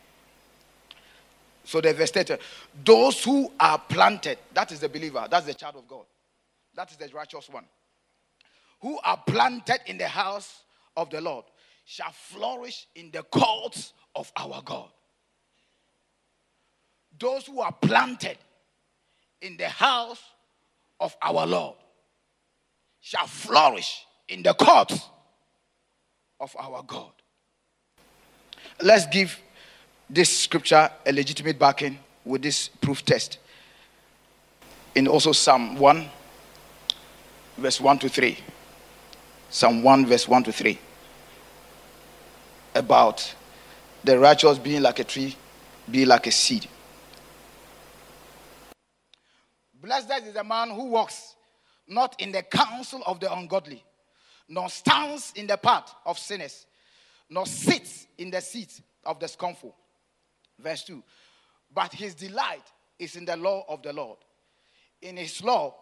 So 1.63 1.81
the 1.81 1.93
verse 1.93 2.09
stated, 2.09 2.39
those 2.83 3.23
who 3.23 3.51
are 3.59 3.77
planted, 3.77 4.37
that 4.53 4.71
is 4.71 4.79
the 4.79 4.87
believer, 4.87 5.27
that's 5.29 5.45
the 5.45 5.53
child 5.53 5.75
of 5.75 5.87
God. 5.87 6.05
That 6.75 6.89
is 6.91 6.97
the 6.97 7.09
righteous 7.13 7.49
one. 7.49 7.65
Who 8.81 8.99
are 9.03 9.21
planted 9.27 9.79
in 9.85 9.97
the 9.97 10.07
house 10.07 10.63
of 10.95 11.09
the 11.09 11.19
Lord 11.19 11.43
shall 11.85 12.11
flourish 12.11 12.87
in 12.95 13.11
the 13.11 13.23
courts 13.23 13.93
of 14.15 14.31
our 14.37 14.61
God. 14.63 14.89
Those 17.19 17.47
who 17.47 17.59
are 17.59 17.73
planted 17.73 18.37
in 19.41 19.57
the 19.57 19.67
house 19.67 20.21
of 20.99 21.15
our 21.21 21.45
Lord 21.45 21.75
shall 23.01 23.27
flourish 23.27 24.05
in 24.27 24.43
the 24.43 24.53
courts 24.53 25.09
of 26.39 26.55
our 26.59 26.83
God. 26.83 27.11
Let's 28.81 29.07
give 29.07 29.39
this 30.09 30.35
scripture 30.35 30.89
a 31.05 31.11
legitimate 31.11 31.57
backing 31.57 31.99
with 32.23 32.41
this 32.41 32.67
proof 32.67 33.03
test. 33.03 33.39
In 34.95 35.07
also 35.07 35.31
Psalm 35.31 35.77
1, 35.77 36.09
verse 37.57 37.81
1 37.81 37.99
to 37.99 38.09
3. 38.09 38.37
Psalm 39.49 39.83
1, 39.83 40.05
verse 40.05 40.27
1 40.27 40.43
to 40.43 40.51
3. 40.51 40.77
About 42.75 43.35
the 44.03 44.17
righteous 44.19 44.59
being 44.59 44.81
like 44.81 44.99
a 44.99 45.03
tree, 45.03 45.35
be 45.89 46.05
like 46.05 46.27
a 46.27 46.31
seed. 46.31 46.67
Blessed 49.81 50.27
is 50.27 50.33
the 50.33 50.43
man 50.43 50.69
who 50.69 50.85
walks 50.85 51.35
not 51.87 52.19
in 52.19 52.31
the 52.31 52.43
counsel 52.43 53.01
of 53.05 53.19
the 53.19 53.33
ungodly, 53.33 53.83
nor 54.47 54.69
stands 54.69 55.33
in 55.35 55.47
the 55.47 55.57
path 55.57 55.93
of 56.05 56.17
sinners, 56.17 56.65
nor 57.29 57.45
sits 57.45 58.07
in 58.17 58.29
the 58.29 58.41
seat 58.41 58.81
of 59.05 59.19
the 59.19 59.27
scornful. 59.27 59.75
Verse 60.59 60.83
2. 60.85 61.03
But 61.73 61.93
his 61.93 62.15
delight 62.15 62.63
is 62.97 63.15
in 63.15 63.25
the 63.25 63.37
law 63.37 63.65
of 63.67 63.83
the 63.83 63.93
Lord. 63.93 64.17
In 65.01 65.17
his 65.17 65.43
law, 65.43 65.75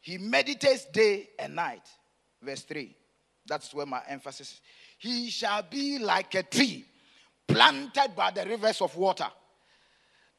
he 0.00 0.18
meditates 0.18 0.86
day 0.86 1.28
and 1.38 1.54
night. 1.54 1.86
Verse 2.42 2.62
3. 2.62 2.94
That's 3.46 3.72
where 3.74 3.86
my 3.86 4.02
emphasis 4.08 4.52
is. 4.52 4.60
He 4.98 5.30
shall 5.30 5.62
be 5.62 5.98
like 5.98 6.34
a 6.34 6.42
tree 6.42 6.84
planted 7.46 8.16
by 8.16 8.30
the 8.30 8.44
rivers 8.46 8.80
of 8.80 8.96
water 8.96 9.26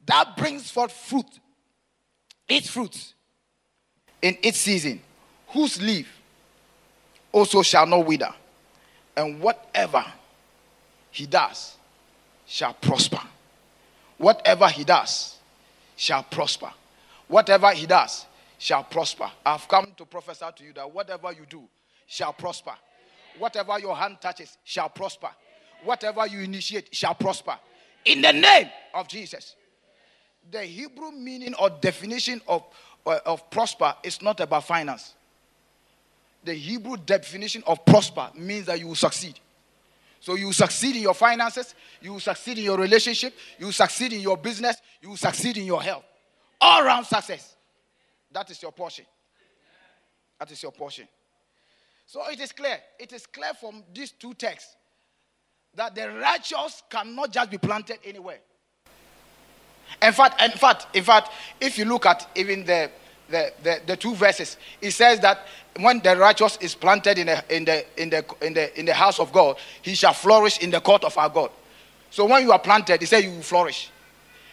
that 0.06 0.38
brings 0.38 0.70
forth 0.70 0.92
fruit, 0.92 1.40
its 2.48 2.70
fruits 2.70 3.14
in 4.22 4.38
its 4.42 4.60
season, 4.60 5.02
whose 5.50 5.82
leaf 5.82 6.15
also 7.36 7.62
shall 7.62 7.86
not 7.86 8.06
wither, 8.06 8.34
and 9.18 9.42
whatever 9.42 10.06
he 11.12 11.26
does 11.26 11.76
shall 12.46 12.74
prosper. 12.74 13.20
Whatever 14.18 14.70
he 14.70 14.86
does 14.86 15.36
shall 15.98 16.24
prosper. 16.24 16.72
Whatever 17.28 17.72
he 17.72 17.88
does 17.88 18.26
shall 18.58 18.86
prosper. 18.86 19.30
I've 19.46 19.68
come 19.68 19.92
to 19.98 20.06
prophesy 20.06 20.46
to 20.56 20.64
you 20.64 20.72
that 20.74 20.90
whatever 20.90 21.34
you 21.34 21.46
do 21.50 21.64
shall 22.08 22.32
prosper. 22.32 22.72
Whatever 23.38 23.80
your 23.80 23.98
hand 23.98 24.16
touches 24.22 24.58
shall 24.64 24.88
prosper. 24.88 25.30
Whatever 25.84 26.26
you 26.28 26.40
initiate 26.40 26.96
shall 26.96 27.16
prosper. 27.16 27.58
In 28.06 28.22
the 28.22 28.32
name 28.32 28.70
of 28.94 29.10
Jesus. 29.10 29.58
The 30.52 30.62
Hebrew 30.62 31.12
meaning 31.12 31.54
or 31.56 31.70
definition 31.70 32.42
of, 32.48 32.64
uh, 33.06 33.20
of 33.26 33.50
prosper 33.50 33.94
is 34.04 34.22
not 34.22 34.40
about 34.40 34.64
finance 34.64 35.16
the 36.46 36.54
Hebrew 36.54 36.98
definition 36.98 37.64
of 37.68 37.84
prosper 37.86 38.30
means 38.36 38.68
that 38.68 38.80
you 38.80 38.88
will 38.88 38.96
succeed. 38.96 39.40
So 40.20 40.36
you 40.36 40.54
succeed 40.54 40.96
in 40.96 41.02
your 41.02 41.14
finances, 41.14 41.76
you 42.02 42.20
succeed 42.20 42.58
in 42.58 42.64
your 42.64 42.78
relationship, 42.78 43.34
you 43.60 43.72
succeed 43.72 44.14
in 44.14 44.22
your 44.22 44.38
business, 44.38 44.78
you 45.02 45.10
will 45.10 45.18
succeed 45.18 45.58
in 45.58 45.66
your 45.66 45.82
health. 45.82 46.04
All 46.62 46.84
round 46.84 47.06
success. 47.06 47.56
That 48.32 48.50
is 48.50 48.62
your 48.62 48.72
portion. 48.72 49.06
That 50.40 50.52
is 50.52 50.62
your 50.62 50.72
portion. 50.72 51.08
So 52.06 52.22
it 52.30 52.40
is 52.40 52.52
clear. 52.52 52.78
It 53.00 53.14
is 53.14 53.26
clear 53.26 53.54
from 53.60 53.84
these 53.94 54.12
two 54.12 54.34
texts 54.34 54.76
that 55.76 55.96
the 55.96 56.10
righteous 56.10 56.84
cannot 56.90 57.32
just 57.32 57.52
be 57.52 57.58
planted 57.58 58.00
anywhere. 58.04 58.40
In 60.02 60.14
fact, 60.14 60.42
in 60.42 60.52
fact, 60.52 60.88
in 60.96 61.04
fact, 61.04 61.32
if 61.60 61.78
you 61.78 61.86
look 61.86 62.06
at 62.06 62.28
even 62.36 62.66
the 62.66 62.90
the, 63.30 63.52
the, 63.64 63.82
the 63.86 63.98
two 63.98 64.16
verses, 64.16 64.58
it 64.82 64.92
says 64.92 65.20
that 65.22 65.46
when 65.80 66.00
the 66.00 66.16
righteous 66.16 66.58
is 66.62 66.76
planted 66.76 67.18
in 67.18 67.28
the, 67.28 67.56
in, 67.56 67.66
the, 67.66 67.86
in, 68.02 68.10
the, 68.10 68.26
in, 68.42 68.54
the, 68.54 68.80
in 68.80 68.86
the 68.86 68.94
house 68.94 69.20
of 69.20 69.32
God, 69.34 69.58
he 69.82 69.96
shall 69.96 70.14
flourish 70.14 70.60
in 70.60 70.72
the 70.72 70.80
court 70.80 71.04
of 71.04 71.18
our 71.18 71.30
God. 71.30 71.52
So 72.10 72.26
when 72.26 72.44
you 72.44 72.52
are 72.52 72.60
planted, 72.60 73.02
he 73.02 73.06
says 73.06 73.24
you 73.24 73.32
will 73.32 73.42
flourish. 73.42 73.92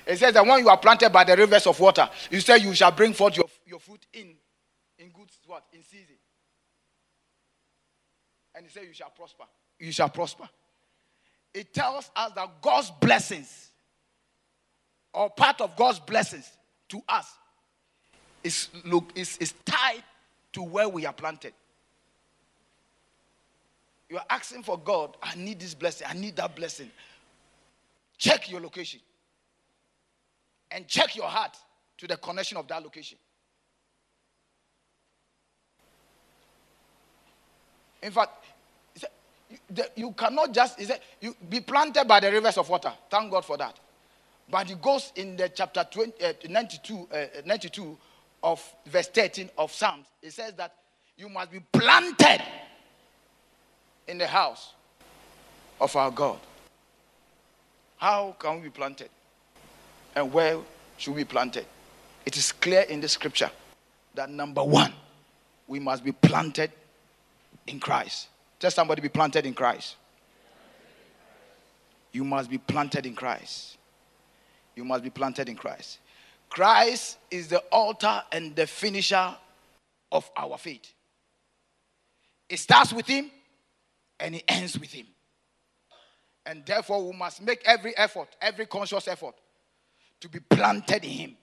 It 0.06 0.16
says 0.18 0.34
that 0.34 0.44
when 0.44 0.58
you 0.58 0.68
are 0.68 0.78
planted 0.78 1.10
by 1.10 1.24
the 1.24 1.36
rivers 1.36 1.66
of 1.66 1.78
water, 1.78 2.08
you 2.30 2.40
say 2.40 2.58
you 2.58 2.74
shall 2.74 2.90
bring 2.90 3.12
forth 3.12 3.36
your, 3.36 3.46
your 3.66 3.78
fruit 3.78 4.04
in, 4.12 4.34
in 4.98 5.10
good 5.10 5.28
what? 5.46 5.64
In 5.72 5.82
season. 5.82 6.16
And 8.54 8.66
he 8.66 8.70
said 8.70 8.84
you 8.84 8.94
shall 8.94 9.10
prosper. 9.10 9.44
You 9.78 9.92
shall 9.92 10.08
prosper. 10.08 10.48
It 11.54 11.72
tells 11.72 12.10
us 12.16 12.32
that 12.34 12.62
God's 12.62 12.90
blessings, 12.90 13.70
or 15.12 15.30
part 15.30 15.60
of 15.60 15.76
God's 15.76 16.00
blessings 16.00 16.50
to 16.88 17.00
us, 17.08 17.26
is, 18.44 18.68
look, 18.84 19.10
is, 19.14 19.36
is 19.38 19.54
tied 19.64 20.02
to 20.52 20.62
where 20.62 20.88
we 20.88 21.06
are 21.06 21.12
planted. 21.12 21.52
You 24.08 24.18
are 24.18 24.26
asking 24.28 24.62
for 24.62 24.78
God, 24.78 25.16
I 25.22 25.34
need 25.36 25.60
this 25.60 25.74
blessing, 25.74 26.06
I 26.10 26.14
need 26.14 26.36
that 26.36 26.54
blessing. 26.54 26.90
Check 28.18 28.50
your 28.50 28.60
location. 28.60 29.00
and 30.72 30.88
check 30.88 31.14
your 31.16 31.26
heart 31.26 31.56
to 31.98 32.06
the 32.06 32.16
connection 32.16 32.56
of 32.56 32.66
that 32.68 32.82
location. 32.82 33.18
In 38.02 38.10
fact, 38.10 38.44
you 39.94 40.12
cannot 40.12 40.52
just 40.52 40.80
you 41.20 41.36
be 41.48 41.60
planted 41.60 42.06
by 42.08 42.18
the 42.20 42.32
rivers 42.32 42.58
of 42.58 42.68
water. 42.68 42.92
Thank 43.10 43.30
God 43.30 43.44
for 43.44 43.56
that. 43.58 43.78
But 44.50 44.70
it 44.70 44.82
goes 44.82 45.12
in 45.14 45.36
the 45.36 45.48
chapter 45.50 45.86
20, 45.88 46.24
uh, 46.24 46.32
92, 46.48 47.08
uh, 47.12 47.26
92 47.44 47.98
of 48.42 48.62
verse 48.86 49.08
13 49.08 49.50
of 49.58 49.72
Psalms. 49.72 50.06
It 50.20 50.32
says 50.32 50.54
that 50.54 50.74
you 51.16 51.28
must 51.28 51.50
be 51.50 51.60
planted 51.72 52.42
in 54.08 54.18
the 54.18 54.26
house 54.26 54.72
of 55.80 55.94
our 55.96 56.10
God. 56.10 56.38
How 57.96 58.34
can 58.38 58.56
we 58.56 58.62
be 58.62 58.70
planted? 58.70 59.08
And 60.16 60.32
where 60.32 60.58
should 60.96 61.14
we 61.14 61.22
be 61.22 61.28
planted? 61.28 61.66
It 62.26 62.36
is 62.36 62.52
clear 62.52 62.82
in 62.82 63.00
the 63.00 63.08
scripture 63.08 63.50
that 64.14 64.30
number 64.30 64.62
one, 64.62 64.92
we 65.66 65.78
must 65.78 66.04
be 66.04 66.12
planted 66.12 66.70
in 67.66 67.80
Christ. 67.80 68.28
Tell 68.58 68.70
somebody 68.70 69.00
be 69.00 69.08
planted 69.08 69.46
in 69.46 69.54
Christ. 69.54 69.96
You 72.12 72.24
must 72.24 72.50
be 72.50 72.58
planted 72.58 73.06
in 73.06 73.14
Christ. 73.14 73.78
You 74.76 74.84
must 74.84 75.02
be 75.02 75.10
planted 75.10 75.48
in 75.48 75.56
Christ. 75.56 75.98
Christ 76.52 77.16
is 77.30 77.48
the 77.48 77.60
altar 77.72 78.22
and 78.30 78.54
the 78.54 78.66
finisher 78.66 79.34
of 80.12 80.30
our 80.36 80.58
faith. 80.58 80.92
It 82.46 82.58
starts 82.58 82.92
with 82.92 83.06
Him 83.06 83.30
and 84.20 84.34
it 84.34 84.44
ends 84.46 84.78
with 84.78 84.92
Him. 84.92 85.06
And 86.44 86.62
therefore, 86.66 87.06
we 87.10 87.16
must 87.16 87.40
make 87.40 87.62
every 87.64 87.96
effort, 87.96 88.28
every 88.38 88.66
conscious 88.66 89.08
effort, 89.08 89.34
to 90.20 90.28
be 90.28 90.40
planted 90.40 91.02
in 91.02 91.10
Him. 91.10 91.36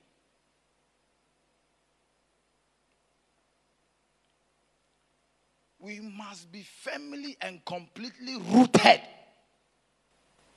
We 5.80 6.02
must 6.02 6.52
be 6.52 6.62
firmly 6.84 7.36
and 7.42 7.66
completely 7.66 8.36
rooted 8.36 9.02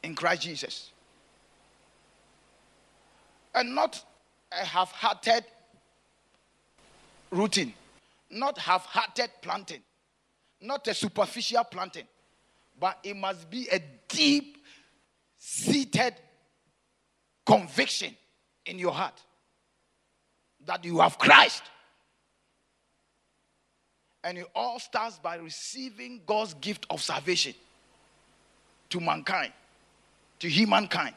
in 0.03 0.15
Christ 0.15 0.43
Jesus. 0.43 0.91
And 3.55 3.75
not 3.75 4.05
a 4.61 4.65
half 4.65 4.93
hearted 4.93 5.45
rooting, 7.31 7.73
not 8.31 8.59
half 8.59 8.87
hearted 8.87 9.31
planting, 9.41 9.81
not 10.61 10.87
a 10.89 10.95
superficial 10.95 11.65
planting, 11.65 12.07
but 12.79 12.99
it 13.03 13.17
must 13.17 13.51
be 13.51 13.69
a 13.71 13.81
deep 14.09 14.59
seated 15.39 16.15
conviction 17.45 18.15
in 18.67 18.79
your 18.79 18.93
heart 18.93 19.21
that 20.67 20.85
you 20.85 21.01
have 21.01 21.19
Christ. 21.19 21.63
And 24.25 24.39
it 24.39 24.47
all 24.55 24.79
starts 24.79 25.19
by 25.19 25.37
receiving 25.37 26.21
God's 26.25 26.55
gift 26.55 26.87
of 26.91 27.03
salvation 27.03 27.55
to 28.91 29.01
mankind, 29.01 29.53
to 30.39 30.49
humankind 30.49 31.15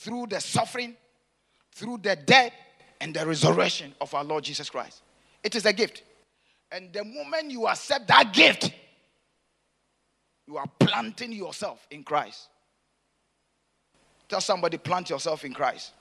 through 0.00 0.26
the 0.28 0.40
suffering, 0.40 0.96
through 1.72 1.98
the 1.98 2.16
death, 2.16 2.52
and 3.00 3.14
the 3.14 3.26
resurrection 3.26 3.94
of 4.00 4.12
our 4.14 4.24
Lord 4.24 4.44
Jesus 4.44 4.68
Christ. 4.68 5.02
It 5.42 5.54
is 5.54 5.66
a 5.66 5.72
gift. 5.72 6.02
And 6.72 6.92
the 6.92 7.04
moment 7.04 7.50
you 7.50 7.66
accept 7.66 8.08
that 8.08 8.32
gift, 8.32 8.72
you 10.46 10.56
are 10.56 10.66
planting 10.78 11.32
yourself 11.32 11.86
in 11.90 12.02
Christ. 12.02 12.48
Tell 14.28 14.40
somebody, 14.40 14.78
plant 14.78 15.10
yourself 15.10 15.44
in 15.44 15.52
Christ. 15.52 15.92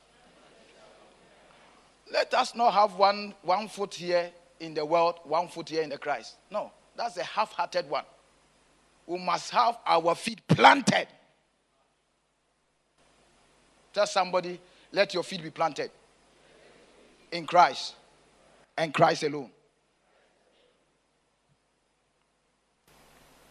Let 2.12 2.34
us 2.34 2.56
not 2.56 2.74
have 2.74 2.96
one, 2.96 3.34
one 3.44 3.68
foot 3.68 3.94
here 3.94 4.32
in 4.60 4.74
the 4.74 4.86
world, 4.86 5.20
one 5.24 5.48
foot 5.48 5.70
here 5.70 5.84
in 5.84 5.90
the 5.90 5.98
Christ. 5.98 6.36
No, 6.52 6.72
that's 6.96 7.18
a 7.18 7.24
half 7.24 7.52
hearted 7.54 7.90
one. 7.90 8.06
We 9.06 9.18
must 9.20 9.52
have 9.52 9.78
our 9.86 10.16
feet 10.16 10.46
planted 10.48 11.08
Tell 13.94 14.06
somebody, 14.08 14.60
let 14.92 15.14
your 15.14 15.24
feet 15.24 15.44
be 15.44 15.50
planted 15.50 15.92
in 17.32 17.46
Christ 17.46 17.96
and 18.78 18.94
Christ 18.94 19.24
alone. 19.24 19.50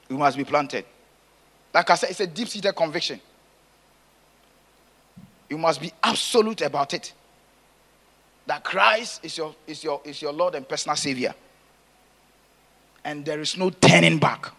You 0.09 0.17
must 0.17 0.37
be 0.37 0.45
planted. 0.45 0.85
Like 1.75 1.91
I 1.91 1.95
said, 1.97 2.11
it's 2.11 2.21
a 2.21 2.27
deep 2.27 2.49
seated 2.49 2.73
conviction. 2.75 3.21
You 5.49 5.59
must 5.59 5.81
be 5.81 5.93
absolute 6.03 6.63
about 6.63 6.95
it. 6.95 7.13
That 8.47 8.65
Christ 8.65 9.25
is 9.25 9.37
your, 9.37 9.55
is, 9.67 9.85
your, 9.85 10.01
is 10.05 10.23
your 10.23 10.33
Lord 10.33 10.55
and 10.55 10.67
personal 10.67 10.97
Savior. 10.97 11.35
And 13.05 13.25
there 13.25 13.41
is 13.41 13.57
no 13.57 13.71
turning 13.71 14.19
back. 14.19 14.51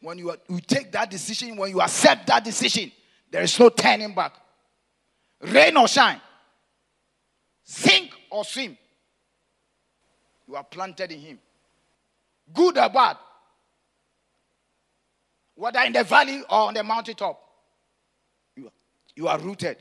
When 0.00 0.18
you, 0.18 0.30
are, 0.30 0.36
you 0.48 0.60
take 0.60 0.92
that 0.92 1.10
decision, 1.10 1.56
when 1.56 1.70
you 1.70 1.80
accept 1.80 2.28
that 2.28 2.44
decision, 2.44 2.92
there 3.30 3.42
is 3.42 3.58
no 3.58 3.68
turning 3.68 4.14
back. 4.14 4.32
Rain 5.40 5.76
or 5.76 5.86
shine, 5.86 6.20
sink 7.62 8.10
or 8.30 8.44
swim, 8.44 8.76
you 10.48 10.56
are 10.56 10.64
planted 10.64 11.12
in 11.12 11.20
Him. 11.20 11.38
Good 12.52 12.78
or 12.78 12.88
bad, 12.88 13.16
whether 15.54 15.80
in 15.80 15.92
the 15.92 16.04
valley 16.04 16.42
or 16.48 16.68
on 16.68 16.74
the 16.74 16.82
mountaintop, 16.82 17.38
you, 18.56 18.70
you 19.14 19.28
are 19.28 19.38
rooted 19.38 19.76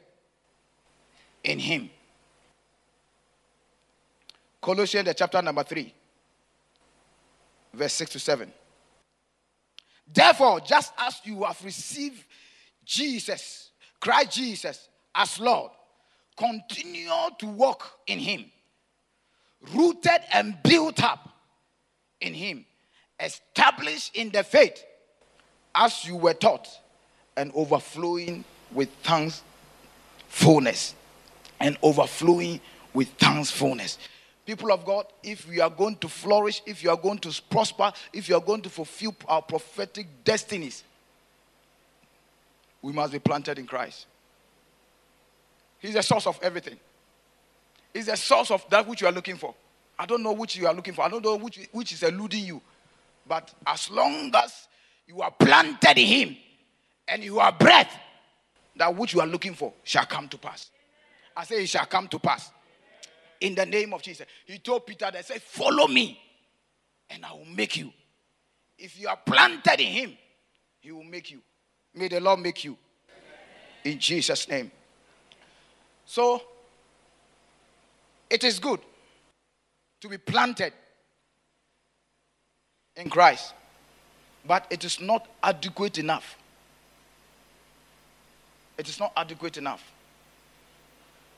in 1.43 1.60
Him. 1.60 1.89
Colossians, 4.62 5.13
chapter 5.15 5.41
number 5.41 5.63
3, 5.63 5.93
verse 7.73 7.93
6 7.93 8.12
to 8.12 8.19
7. 8.19 8.51
Therefore, 10.12 10.60
just 10.60 10.91
as 10.97 11.21
you 11.23 11.43
have 11.43 11.63
received 11.63 12.23
Jesus, 12.86 13.71
Christ 14.00 14.32
Jesus, 14.32 14.89
as 15.13 15.39
Lord, 15.39 15.71
continue 16.38 17.10
to 17.39 17.48
walk 17.48 18.00
in 18.08 18.19
Him, 18.19 18.45
rooted 19.74 20.21
and 20.34 20.58
built 20.63 21.04
up 21.04 21.30
in 22.21 22.34
Him, 22.34 22.65
established 23.19 24.15
in 24.15 24.30
the 24.30 24.43
faith 24.43 24.84
as 25.74 26.06
you 26.06 26.15
were 26.15 26.34
taught, 26.34 26.67
and 27.36 27.52
overflowing 27.54 28.45
with 28.71 28.89
thankfulness, 29.04 30.95
and 31.60 31.78
overflowing 31.82 32.62
with 32.93 33.10
thankfulness. 33.13 33.98
People 34.45 34.71
of 34.71 34.86
God, 34.86 35.08
if 35.24 35.48
we 35.50 35.60
are 35.60 35.69
going 35.69 35.95
to 35.98 36.08
flourish, 36.08 36.62
if 36.65 36.84
you 36.84 36.91
are 36.91 36.98
going 36.98 37.17
to 37.19 37.41
prosper, 37.50 37.91
if 38.13 38.30
you 38.30 38.36
are 38.36 38.41
going 38.41 38.62
to 38.62 38.69
fulfill 38.69 39.15
our 39.28 39.41
prophetic 39.41 40.08
destinies, 40.24 40.84
we 42.86 42.93
must 42.93 43.12
be 43.12 43.17
planted 43.17 43.58
in 43.58 43.65
Christ. 43.65 44.06
He's 45.80 45.95
the 45.95 46.04
source 46.04 46.28
of 46.28 46.39
everything. 46.43 46.78
He's 47.91 48.06
the 48.06 48.15
source 48.15 48.52
of 48.52 48.63
that 48.69 48.88
which 48.88 49.02
you 49.02 49.08
are 49.08 49.12
looking 49.12 49.38
for. 49.38 49.56
I 49.98 50.06
don't 50.06 50.21
know 50.21 50.34
which 50.34 50.56
you 50.56 50.67
are 50.67 50.74
looking 50.74 50.93
for. 50.93 51.04
I 51.04 51.10
don't 51.10 51.26
know 51.26 51.36
which, 51.36 51.67
which 51.71 51.93
is 51.93 52.04
eluding 52.04 52.45
you. 52.45 52.62
But 53.28 53.52
as 53.65 53.89
long 53.89 54.32
as 54.36 54.67
you 55.08 55.19
are 55.24 55.32
planted 55.32 55.98
in 55.98 56.06
Him 56.06 56.38
and 57.08 57.24
you 57.24 57.39
are 57.39 57.52
breath, 57.52 57.91
that 58.76 58.95
which 58.95 59.15
you 59.15 59.21
are 59.21 59.26
looking 59.26 59.56
for 59.56 59.74
shall 59.84 60.06
come 60.06 60.28
to 60.28 60.38
pass. 60.38 60.69
I 61.36 61.43
say 61.43 61.63
it 61.63 61.69
shall 61.69 61.88
come 61.88 62.08
to 62.10 62.19
pass. 62.19 62.52
In 63.41 63.56
the 63.56 63.65
name 63.65 63.95
of 63.95 64.04
Jesus. 64.04 64.28
He 64.45 64.60
told 64.60 64.86
Peter 64.86 65.10
that 65.12 65.26
said, 65.26 65.41
Follow 65.41 65.88
me, 65.88 66.19
and 67.10 67.26
I 67.26 67.32
will 67.32 67.45
make 67.45 67.78
you. 67.78 67.91
If 68.78 69.02
you 69.02 69.08
are 69.08 69.17
planted 69.17 69.80
in 69.80 69.88
Him, 69.88 70.17
He 70.82 70.91
will 70.91 71.04
make 71.04 71.32
you. 71.32 71.41
May 71.95 72.10
the 72.10 72.19
Lord 72.19 72.39
make 72.39 72.63
you. 72.63 72.77
In 73.84 73.99
Jesus' 73.99 74.47
name. 74.49 74.71
So, 76.05 76.41
it 78.29 78.43
is 78.43 78.60
good 78.60 78.79
to 80.01 80.10
be 80.10 80.17
planted 80.17 80.73
in 82.95 83.10
Christ, 83.10 83.53
but 84.45 84.65
it 84.69 84.84
is 84.84 84.99
not 84.99 85.27
adequate 85.41 85.97
enough. 85.97 86.36
It 88.77 88.89
is 88.89 88.99
not 88.99 89.13
adequate 89.15 89.58
enough. 89.58 89.84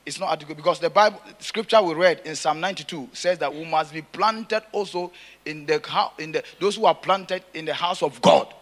It's 0.04 0.18
not 0.18 0.32
adequate 0.32 0.56
because 0.56 0.80
the 0.80 0.88
Bible, 0.88 1.20
scripture 1.38 1.82
we 1.82 1.92
read 1.92 2.22
in 2.24 2.34
Psalm 2.34 2.60
92 2.60 3.10
says 3.12 3.38
that 3.38 3.54
we 3.54 3.64
must 3.64 3.92
be 3.92 4.00
planted 4.00 4.62
also 4.72 5.12
in 5.44 5.66
the, 5.66 5.82
in 6.18 6.32
the 6.32 6.42
those 6.58 6.76
who 6.76 6.86
are 6.86 6.94
planted 6.94 7.44
in 7.52 7.66
the 7.66 7.74
house 7.74 8.02
of 8.02 8.20
God. 8.22 8.52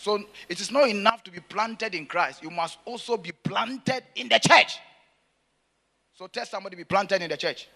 So 0.00 0.24
it 0.48 0.60
is 0.60 0.70
not 0.70 0.88
enough 0.88 1.22
to 1.24 1.30
be 1.30 1.40
planted 1.40 1.94
in 1.94 2.06
Christ. 2.06 2.42
You 2.42 2.50
must 2.50 2.78
also 2.84 3.16
be 3.16 3.32
planted 3.32 4.02
in 4.16 4.28
the 4.28 4.38
church. 4.38 4.78
So 6.14 6.26
tell 6.26 6.46
somebody 6.46 6.76
be 6.76 6.84
planted 6.84 7.22
in 7.22 7.28
the 7.28 7.36
church. 7.36 7.68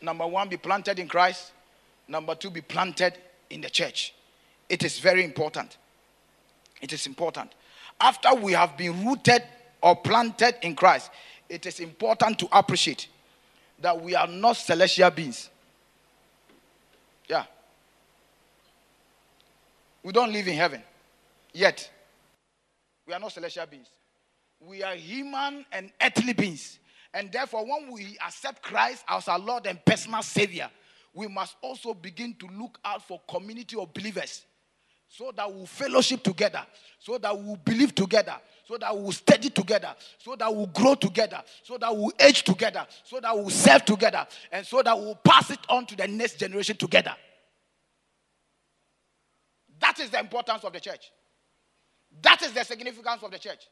Number 0.00 0.26
one, 0.26 0.48
be 0.48 0.56
planted 0.56 0.98
in 0.98 1.08
Christ. 1.08 1.52
Number 2.06 2.34
two, 2.34 2.50
be 2.50 2.60
planted 2.60 3.14
in 3.50 3.62
the 3.62 3.70
church. 3.70 4.14
It 4.68 4.84
is 4.84 4.98
very 4.98 5.24
important. 5.24 5.76
It 6.80 6.92
is 6.92 7.06
important. 7.06 7.52
after 8.00 8.34
we 8.34 8.52
have 8.52 8.76
been 8.76 9.06
rooted 9.06 9.42
or 9.82 9.96
planted 9.96 10.56
in 10.62 10.74
Christ, 10.74 11.10
it 11.48 11.66
is 11.66 11.80
important 11.80 12.38
to 12.40 12.48
appreciate 12.52 13.08
that 13.80 14.00
we 14.00 14.14
are 14.14 14.26
not 14.26 14.56
celestial 14.56 15.10
beings. 15.10 15.50
Yeah. 17.28 17.44
We 20.04 20.12
don't 20.12 20.32
live 20.32 20.46
in 20.46 20.54
heaven 20.54 20.82
yet. 21.52 21.90
We 23.06 23.14
are 23.14 23.18
not 23.18 23.32
celestial 23.32 23.66
beings. 23.66 23.88
We 24.60 24.82
are 24.82 24.94
human 24.94 25.64
and 25.72 25.90
earthly 26.00 26.34
beings. 26.34 26.78
And 27.12 27.32
therefore, 27.32 27.64
when 27.64 27.90
we 27.90 28.18
accept 28.24 28.62
Christ 28.62 29.04
as 29.08 29.28
our 29.28 29.38
Lord 29.38 29.66
and 29.66 29.82
personal 29.84 30.22
Savior, 30.22 30.70
we 31.14 31.26
must 31.26 31.56
also 31.62 31.94
begin 31.94 32.34
to 32.34 32.46
look 32.58 32.78
out 32.84 33.06
for 33.06 33.20
community 33.28 33.76
of 33.78 33.94
believers 33.94 34.44
so 35.08 35.32
that 35.36 35.52
we'll 35.52 35.66
fellowship 35.66 36.22
together, 36.22 36.62
so 36.98 37.18
that 37.18 37.38
we'll 37.38 37.56
believe 37.56 37.94
together, 37.94 38.34
so 38.64 38.76
that 38.76 38.94
we'll 38.96 39.12
study 39.12 39.48
together, 39.48 39.94
so 40.18 40.34
that 40.34 40.52
we'll 40.54 40.66
grow 40.66 40.94
together, 40.94 41.40
so 41.62 41.78
that 41.78 41.94
we'll 41.94 42.12
age 42.18 42.42
together, 42.42 42.84
so 43.04 43.20
that 43.20 43.34
we'll 43.34 43.50
serve 43.50 43.84
together, 43.84 44.26
and 44.50 44.66
so 44.66 44.82
that 44.82 44.98
we'll 44.98 45.14
pass 45.14 45.50
it 45.50 45.60
on 45.68 45.86
to 45.86 45.96
the 45.96 46.08
next 46.08 46.38
generation 46.38 46.76
together. 46.76 47.14
That 49.84 50.00
is 50.00 50.08
the 50.08 50.18
importance 50.18 50.64
of 50.64 50.72
the 50.72 50.80
church. 50.80 51.12
That 52.22 52.40
is 52.40 52.52
the 52.52 52.64
significance 52.64 53.22
of 53.22 53.30
the 53.30 53.38
church. 53.38 53.68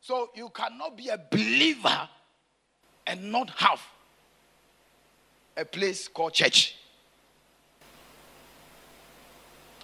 So 0.00 0.30
you 0.34 0.48
cannot 0.48 0.96
be 0.96 1.10
a 1.10 1.20
believer 1.30 2.08
and 3.06 3.30
not 3.30 3.50
have 3.50 3.80
a 5.56 5.64
place 5.64 6.08
called 6.08 6.32
church. 6.32 6.74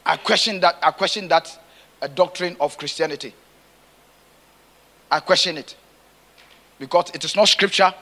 I 0.05 0.17
question 0.17 0.59
that. 0.59 0.77
I 0.83 0.91
question 0.91 1.29
that 1.29 1.57
a 2.03 2.09
doctrine 2.09 2.57
of 2.59 2.77
Christianity. 2.77 3.33
I 5.09 5.21
question 5.21 5.57
it 5.57 5.77
because 6.81 7.13
it 7.15 7.25
is 7.25 7.37
not 7.37 7.47
scripture 7.47 7.95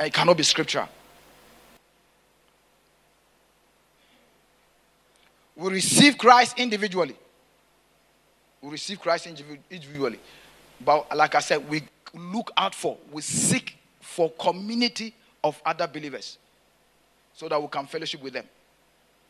it 0.00 0.12
cannot 0.14 0.36
be 0.36 0.42
scripture. 0.42 0.88
We 5.54 5.70
receive 5.70 6.16
Christ 6.16 6.58
individually. 6.58 7.14
We 8.62 8.70
receive 8.70 8.98
Christ 8.98 9.26
individually. 9.26 10.18
But 10.82 11.14
like 11.14 11.34
I 11.34 11.40
said, 11.40 11.68
we 11.68 11.82
look 12.14 12.50
out 12.56 12.74
for, 12.74 12.96
we 13.12 13.20
seek 13.20 13.76
for 14.00 14.30
community 14.30 15.14
of 15.44 15.60
other 15.64 15.86
believers 15.86 16.38
so 17.34 17.48
that 17.48 17.60
we 17.60 17.68
can 17.68 17.86
fellowship 17.86 18.22
with 18.22 18.32
them. 18.32 18.46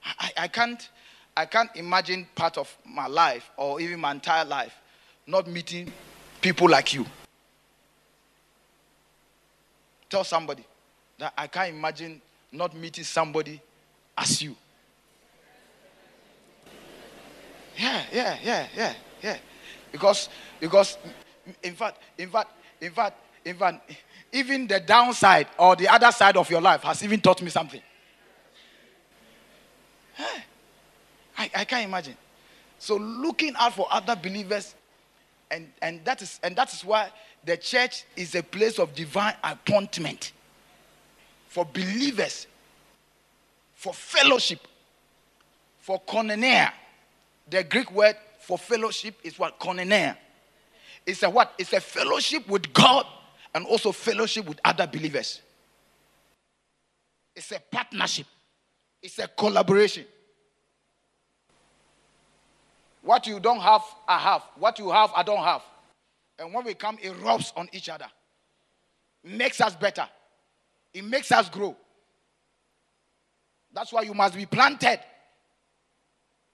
I, 0.05 0.31
I, 0.37 0.49
can't 0.49 0.89
I 1.37 1.47
can't 1.47 1.71
imagine 1.75 2.27
part 2.35 2.59
of 2.59 2.75
my 2.87 3.07
life 3.07 3.51
or 3.57 3.81
even 3.81 4.01
my 4.01 4.13
entire 4.13 4.45
life 4.45 4.75
not 5.27 5.47
meeting 5.47 5.93
people 6.41 6.69
like 6.69 6.95
you. 6.95 7.05
Tell 10.11 10.25
somebody 10.25 10.65
that 11.19 11.33
I 11.39 11.47
can't 11.47 11.71
imagine 11.75 12.21
not 12.51 12.75
meeting 12.77 13.05
somebody 13.05 13.61
as 14.19 14.43
you. 14.43 14.57
Yeah, 17.79 18.03
yeah, 18.13 18.39
yeah, 18.43 18.67
yeah, 18.77 18.95
yeah. 19.23 19.37
Because 19.93 20.29
because 20.59 20.99
in 21.63 21.75
fact, 21.75 21.99
in 22.19 22.29
fact, 22.29 22.51
in 22.81 22.91
fact, 22.91 23.17
in 23.45 23.57
fact, 23.57 23.93
even 24.33 24.67
the 24.67 24.81
downside 24.81 25.47
or 25.57 25.77
the 25.77 25.89
other 25.89 26.11
side 26.11 26.37
of 26.37 26.51
your 26.51 26.61
life 26.61 26.83
has 26.83 27.03
even 27.05 27.21
taught 27.21 27.41
me 27.41 27.51
something. 27.51 27.81
I, 31.39 31.51
I 31.55 31.65
can't 31.65 31.87
imagine. 31.87 32.17
So 32.79 32.97
looking 32.97 33.55
out 33.59 33.75
for 33.75 33.87
other 33.91 34.17
believers, 34.17 34.75
and, 35.51 35.69
and 35.81 36.05
that 36.05 36.21
is 36.21 36.39
and 36.43 36.55
that 36.57 36.73
is 36.73 36.85
why 36.85 37.11
the 37.45 37.57
church 37.57 38.05
is 38.17 38.35
a 38.35 38.43
place 38.43 38.79
of 38.79 38.95
divine 38.95 39.35
appointment 39.43 40.33
for 41.49 41.65
believers, 41.65 42.47
for 43.75 43.93
fellowship, 43.95 44.61
for 45.79 46.01
koinonia. 46.03 46.73
The 47.49 47.65
Greek 47.65 47.91
word 47.93 48.17
for 48.41 48.59
fellowship 48.59 49.15
is 49.25 49.39
what 49.39 49.59
koinonia. 49.59 50.17
It's 51.07 51.23
a 51.23 51.31
what? 51.31 51.55
It's 51.59 51.73
a 51.73 51.81
fellowship 51.81 52.47
with 52.49 52.73
God 52.73 53.07
and 53.55 53.67
also 53.67 53.91
fellowship 53.91 54.47
with 54.47 54.61
other 54.65 54.87
believers. 54.87 55.41
It's 57.35 57.53
a 57.53 57.61
partnership. 57.61 58.27
It's 59.03 59.19
a 59.19 59.27
collaboration. 59.27 60.05
What 63.03 63.27
you 63.27 63.41
don't 63.41 63.61
have, 63.61 63.83
I 64.07 64.19
have. 64.19 64.43
What 64.57 64.79
you 64.79 64.91
have, 64.91 65.11
I 65.17 65.23
don't 65.23 65.43
have. 65.43 65.63
And 66.41 66.55
when 66.55 66.65
we 66.65 66.73
come, 66.73 66.99
it 67.03 67.13
rubs 67.23 67.53
on 67.55 67.69
each 67.73 67.91
other. 67.91 68.07
Makes 69.23 69.61
us 69.61 69.77
better. 69.77 70.09
It 70.95 71.05
makes 71.05 71.31
us 71.31 71.51
grow. 71.51 71.77
That's 73.73 73.93
why 73.93 74.03
you 74.03 74.15
must 74.15 74.35
be 74.35 74.47
planted 74.47 75.01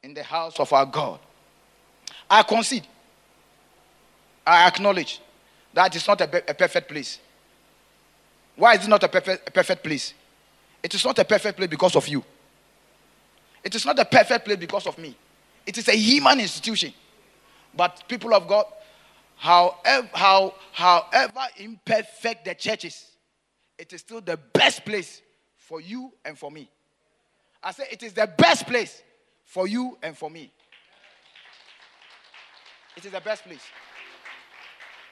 in 0.03 0.13
the 0.13 0.25
house 0.25 0.59
of 0.59 0.73
our 0.73 0.85
God. 0.85 1.21
I 2.29 2.43
concede. 2.43 2.87
I 4.45 4.67
acknowledge 4.67 5.21
that 5.73 5.95
it's 5.95 6.07
not 6.07 6.21
a, 6.21 6.51
a 6.51 6.55
perfect 6.55 6.89
place. 6.89 7.21
Why 8.57 8.75
is 8.75 8.85
it 8.85 8.89
not 8.89 9.03
a 9.05 9.09
perfect, 9.09 9.49
a 9.49 9.53
perfect 9.53 9.85
place? 9.85 10.15
It 10.83 10.95
is 10.95 11.05
not 11.05 11.19
a 11.19 11.25
perfect 11.25 11.57
place 11.57 11.69
because 11.69 11.95
of 11.95 12.07
you. 12.09 12.25
It 13.63 13.75
is 13.75 13.87
not 13.87 13.99
a 13.99 14.05
perfect 14.05 14.45
place 14.45 14.59
because 14.59 14.87
of 14.87 14.99
me. 14.99 15.17
It 15.65 15.79
is 15.79 15.89
a 15.89 15.97
human 15.97 16.41
institution. 16.41 16.93
But 17.75 18.05
people 18.09 18.35
of 18.35 18.49
God, 18.49 18.67
however, 19.37 20.09
how, 20.13 20.55
however 20.73 21.41
imperfect 21.59 22.45
the 22.45 22.55
church 22.55 22.85
is, 22.85 23.11
it 23.79 23.93
is 23.93 24.01
still 24.01 24.21
the 24.21 24.37
best 24.37 24.85
place 24.85 25.23
for 25.57 25.81
you 25.81 26.13
and 26.25 26.39
for 26.39 26.51
me. 26.51 26.69
I 27.63 27.73
say 27.73 27.85
it 27.91 28.03
is 28.03 28.13
the 28.13 28.27
best 28.39 28.67
place 28.67 29.03
for 29.45 29.67
you 29.67 29.99
and 30.03 30.17
for 30.17 30.31
me. 30.31 30.53
It 32.97 33.05
is 33.05 33.13
the 33.13 33.21
best 33.21 33.45
place. 33.45 33.63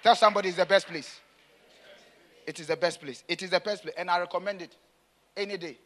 Tell 0.02 0.14
somebody 0.14 0.48
it's 0.48 0.58
the 0.58 0.66
best 0.66 0.86
place. 0.86 1.20
It 2.46 2.60
is 2.60 2.66
the 2.66 2.76
best 2.76 3.00
place. 3.00 3.24
It 3.26 3.42
is 3.42 3.50
the 3.50 3.60
best 3.60 3.82
place. 3.82 3.94
And 3.96 4.10
I 4.10 4.20
recommend 4.20 4.62
it 4.62 4.76
any 5.36 5.56
day. 5.56 5.78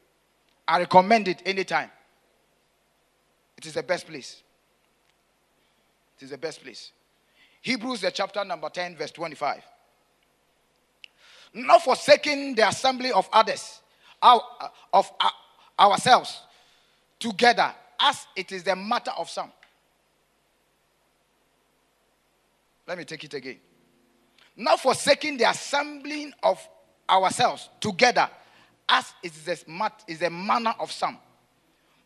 I 0.67 0.81
recommend 0.81 1.29
it 1.29 1.43
anytime. 1.47 1.91
It 3.57 3.67
is 3.67 3.75
the 3.75 3.83
best 3.83 4.07
place. 4.07 4.43
It 6.17 6.25
is 6.25 6.31
the 6.31 6.39
best 6.39 6.63
place. 6.63 6.93
Hebrews, 7.63 8.03
the 8.03 8.11
chapter 8.11 8.45
number 8.45 8.69
10, 8.69 8.97
verse 8.97 9.11
25. 9.11 9.63
Not 11.55 11.83
forsaking 11.83 12.55
the 12.55 12.69
assembly 12.69 13.11
of 13.13 13.29
others, 13.33 13.81
our, 14.23 14.43
of 14.93 15.11
uh, 15.21 15.31
ourselves, 15.79 16.41
together, 17.19 17.73
as 18.01 18.27
it 18.37 18.53
is 18.53 18.63
the 18.63 18.77
matter 18.77 19.13
of 19.17 19.29
some. 19.29 19.53
Let 22.87 22.99
me 22.99 23.05
take 23.05 23.25
it 23.25 23.35
again 23.35 23.59
not 24.59 24.81
forsaking 24.81 25.37
the 25.37 25.49
assembling 25.49 26.35
of 26.43 26.69
ourselves 27.09 27.71
together, 27.81 28.29
as 28.89 29.15
is 29.23 29.45
the, 29.45 29.93
is 30.09 30.19
the 30.19 30.31
manner 30.31 30.75
of 30.81 30.91
some, 30.91 31.17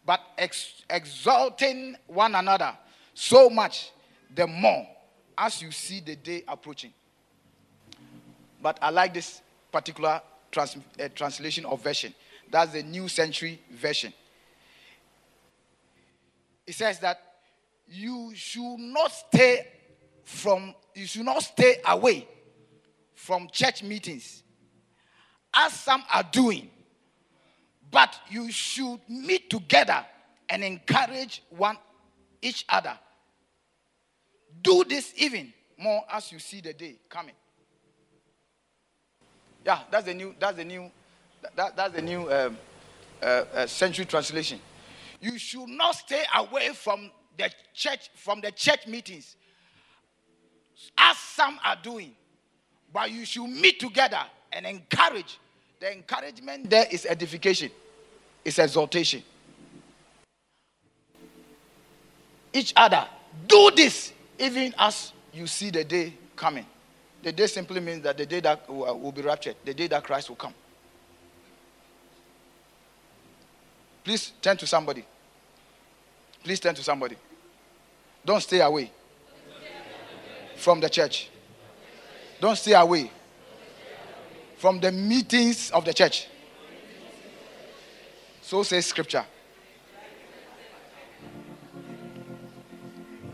but 0.05 0.21
ex- 0.37 0.85
exalting 0.91 1.97
one 2.07 2.35
another 2.35 2.77
so 3.15 3.49
much 3.49 3.91
the 4.35 4.47
more 4.47 4.87
as 5.37 5.63
you 5.63 5.71
see 5.71 6.01
the 6.01 6.17
day 6.17 6.43
approaching. 6.47 6.93
But 8.61 8.79
I 8.81 8.91
like 8.91 9.15
this 9.15 9.43
particular 9.71 10.21
trans- 10.51 10.77
uh, 11.01 11.09
translation 11.15 11.65
of 11.65 11.83
version. 11.83 12.15
That's 12.51 12.73
the 12.73 12.83
New 12.83 13.09
Century 13.09 13.61
Version. 13.71 14.13
It 16.67 16.75
says 16.75 16.99
that 17.01 17.21
you 17.89 18.33
should 18.35 18.79
not 18.79 19.11
stay 19.11 19.67
from, 20.25 20.75
you 20.95 21.07
should 21.07 21.25
not 21.25 21.43
stay 21.43 21.77
away 21.87 22.29
from 23.15 23.49
church 23.51 23.83
meetings, 23.83 24.43
as 25.55 25.73
some 25.73 26.03
are 26.13 26.25
doing, 26.31 26.71
but 27.91 28.19
you 28.31 28.51
should 28.51 29.01
meet 29.09 29.51
together 29.51 30.05
and 30.49 30.63
encourage 30.63 31.43
one 31.51 31.77
each 32.41 32.65
other. 32.69 32.99
Do 34.61 34.85
this 34.85 35.13
even 35.17 35.53
more 35.79 36.03
as 36.11 36.31
you 36.33 36.39
see 36.39 36.61
the 36.61 36.73
day 36.73 36.97
coming. 37.09 37.35
Yeah, 39.65 39.81
that's 39.91 40.07
the 40.07 40.15
new. 40.15 40.35
That's 40.39 40.57
the 40.57 40.65
new. 40.65 40.91
That, 41.57 41.77
that's 41.77 41.95
the 41.95 42.03
new 42.03 42.31
um, 42.33 42.59
uh, 43.23 43.45
uh, 43.55 43.67
century 43.67 44.05
translation. 44.05 44.61
You 45.21 45.39
should 45.39 45.69
not 45.69 45.95
stay 45.95 46.23
away 46.35 46.71
from 46.71 47.11
the 47.39 47.51
church 47.75 48.11
from 48.17 48.41
the 48.41 48.51
church 48.51 48.87
meetings, 48.87 49.37
as 50.99 51.17
some 51.17 51.59
are 51.65 51.77
doing, 51.83 52.13
but 52.93 53.11
you 53.11 53.25
should 53.25 53.49
meet 53.49 53.79
together 53.79 54.23
and 54.53 54.67
encourage. 54.67 55.39
The 55.81 55.93
encouragement 55.93 56.71
there 56.71 56.87
is 56.91 57.07
edification. 57.07 57.71
is 58.45 58.59
exaltation. 58.59 59.23
Each 62.53 62.73
other. 62.77 63.07
Do 63.49 63.71
this 63.75 64.13
even 64.39 64.75
as 64.79 65.13
you 65.33 65.47
see 65.47 65.71
the 65.71 65.85
day 65.85 66.15
coming. 66.37 66.67
The 67.23 67.33
day 67.33 67.47
simply 67.47 67.81
means 67.81 68.03
that 68.03 68.17
the 68.17 68.27
day 68.27 68.41
that 68.41 68.65
uh, 68.69 68.73
will 68.73 69.13
be 69.13 69.23
raptured, 69.23 69.57
the 69.65 69.73
day 69.73 69.87
that 69.87 70.03
Christ 70.03 70.29
will 70.29 70.37
come. 70.37 70.55
Please 74.03 74.33
turn 74.43 74.57
to 74.57 74.67
somebody. 74.67 75.05
Please 76.43 76.59
turn 76.59 76.75
to 76.75 76.83
somebody. 76.83 77.17
Don't 78.25 78.41
stay 78.41 78.61
away 78.61 78.91
from 80.57 80.81
the 80.81 80.91
church. 80.91 81.29
Don't 82.41 82.57
stay 82.57 82.73
away 82.73 83.11
from 84.57 84.81
the 84.81 84.91
meetings 84.91 85.71
of 85.71 85.85
the 85.85 85.95
church. 85.95 86.27
So 88.43 88.65
says 88.65 88.87
scripture. 88.87 89.25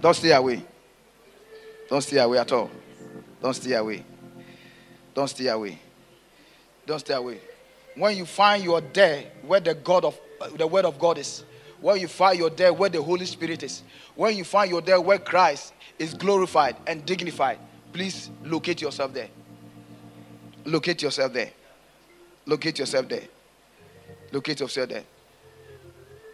Don't 0.01 0.15
stay 0.15 0.33
away. 0.33 0.63
Don't 1.89 2.03
stay 2.03 2.19
away 2.19 2.39
at 2.39 2.53
all. 2.53 2.71
Don't 3.41 3.55
stay 3.55 3.73
away. 3.75 4.05
Don't 5.15 5.29
stay 5.29 5.49
away. 5.49 5.79
Don't 6.87 6.99
stay 6.99 7.15
away. 7.15 7.41
When 7.95 8.17
you 8.17 8.25
find 8.25 8.63
you're 8.63 8.81
there 8.81 9.25
where 9.43 9.61
the 9.61 9.75
God 9.75 10.05
of 10.05 10.19
the 10.57 10.67
word 10.67 10.85
of 10.85 10.99
God 10.99 11.19
is, 11.19 11.45
when 11.81 12.01
you 12.01 12.09
find 12.09 12.39
you're 12.39 12.51
there 12.51 12.73
where 12.73 12.91
the 12.91 13.03
Holy 13.03 13.27
Spirit 13.27 13.63
is, 13.63 13.83
when 14.15 14.37
you 14.37 14.45
find 14.45 14.71
you're 14.71 14.81
there 14.81 15.01
where 15.01 15.19
Christ 15.19 15.73
is 15.99 16.15
glorified 16.15 16.77
and 16.87 17.05
dignified, 17.05 17.59
please 17.93 18.31
locate 18.45 18.81
yourself 18.81 19.13
there. 19.13 19.29
Locate 20.65 21.03
yourself 21.03 21.33
there. 21.33 21.51
Locate 22.47 22.79
yourself 22.79 23.09
there. 23.09 23.25
Locate 24.33 24.61
yourself 24.61 24.89
there. 24.89 25.05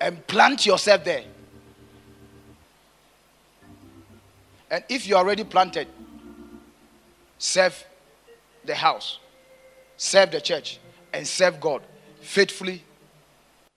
And 0.00 0.26
plant 0.26 0.66
yourself 0.66 1.04
there. 1.04 1.24
And 4.70 4.82
if 4.88 5.06
you 5.06 5.16
already 5.16 5.44
planted, 5.44 5.88
serve 7.38 7.84
the 8.64 8.74
house, 8.74 9.18
serve 9.96 10.30
the 10.30 10.40
church, 10.40 10.78
and 11.12 11.26
serve 11.26 11.60
God 11.60 11.82
faithfully 12.20 12.82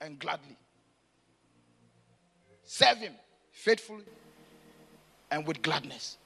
and 0.00 0.18
gladly. 0.18 0.56
Serve 2.64 2.98
Him 2.98 3.12
faithfully 3.52 4.04
and 5.30 5.46
with 5.46 5.62
gladness. 5.62 6.16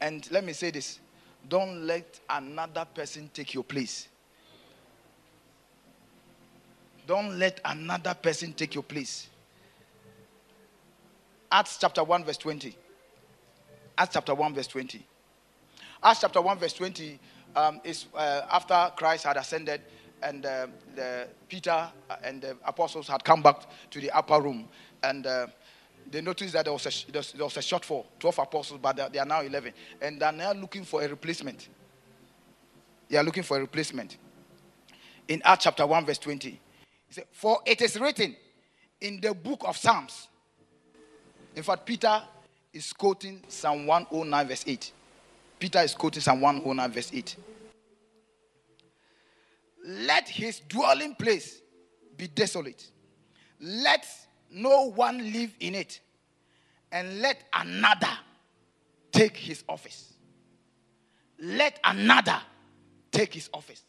And 0.00 0.30
let 0.30 0.44
me 0.44 0.52
say 0.52 0.70
this 0.70 1.00
don't 1.48 1.86
let 1.86 2.20
another 2.28 2.84
person 2.84 3.30
take 3.32 3.54
your 3.54 3.64
place. 3.64 4.08
Don't 7.06 7.38
let 7.38 7.60
another 7.64 8.14
person 8.14 8.52
take 8.52 8.74
your 8.74 8.82
place. 8.82 9.28
Acts 11.50 11.78
chapter 11.78 12.02
1, 12.02 12.24
verse 12.24 12.36
20. 12.38 12.76
Acts 13.98 14.14
chapter 14.14 14.34
1, 14.34 14.54
verse 14.54 14.66
20. 14.66 15.06
Acts 16.02 16.20
chapter 16.20 16.40
1, 16.40 16.58
verse 16.58 16.72
20 16.72 17.18
um, 17.54 17.80
is 17.84 18.06
uh, 18.14 18.42
after 18.50 18.92
Christ 18.96 19.24
had 19.24 19.36
ascended 19.36 19.80
and 20.22 20.44
uh, 20.44 20.66
the 20.94 21.28
Peter 21.48 21.88
and 22.24 22.42
the 22.42 22.56
apostles 22.64 23.08
had 23.08 23.22
come 23.24 23.42
back 23.42 23.66
to 23.90 24.00
the 24.00 24.10
upper 24.10 24.40
room. 24.40 24.68
And 25.02 25.26
uh, 25.26 25.46
they 26.10 26.20
noticed 26.20 26.52
that 26.54 26.64
there 26.64 26.72
was 26.72 26.86
a, 26.86 27.12
there 27.12 27.44
was 27.44 27.56
a 27.56 27.60
shortfall 27.60 28.06
12 28.18 28.38
apostles, 28.38 28.80
but 28.82 29.12
they 29.12 29.18
are 29.18 29.26
now 29.26 29.40
11. 29.40 29.72
And 30.00 30.20
they're 30.20 30.32
now 30.32 30.52
looking 30.52 30.84
for 30.84 31.02
a 31.02 31.08
replacement. 31.08 31.68
They 33.08 33.16
are 33.16 33.24
looking 33.24 33.42
for 33.42 33.56
a 33.56 33.60
replacement. 33.60 34.16
In 35.28 35.42
Acts 35.44 35.64
chapter 35.64 35.86
1, 35.86 36.06
verse 36.06 36.18
20, 36.18 36.60
said, 37.10 37.24
For 37.32 37.60
it 37.64 37.80
is 37.82 37.98
written 37.98 38.36
in 39.00 39.20
the 39.20 39.34
book 39.34 39.62
of 39.64 39.76
Psalms 39.76 40.28
in 41.56 41.62
fact, 41.62 41.86
Peter 41.86 42.22
is 42.74 42.92
quoting 42.92 43.42
Psalm 43.48 43.86
109, 43.86 44.46
verse 44.46 44.64
8. 44.66 44.92
Peter 45.58 45.78
is 45.78 45.94
quoting 45.94 46.20
Psalm 46.20 46.42
109, 46.42 46.92
verse 46.92 47.10
8. 47.14 47.36
Let 49.86 50.28
his 50.28 50.60
dwelling 50.60 51.14
place 51.14 51.62
be 52.18 52.28
desolate. 52.28 52.90
Let 53.58 54.06
no 54.50 54.90
one 54.90 55.32
live 55.32 55.54
in 55.58 55.74
it. 55.74 56.00
And 56.92 57.22
let 57.22 57.42
another 57.54 58.12
take 59.10 59.34
his 59.34 59.64
office. 59.66 60.12
Let 61.40 61.80
another 61.84 62.38
take 63.10 63.32
his 63.32 63.48
office. 63.54 63.82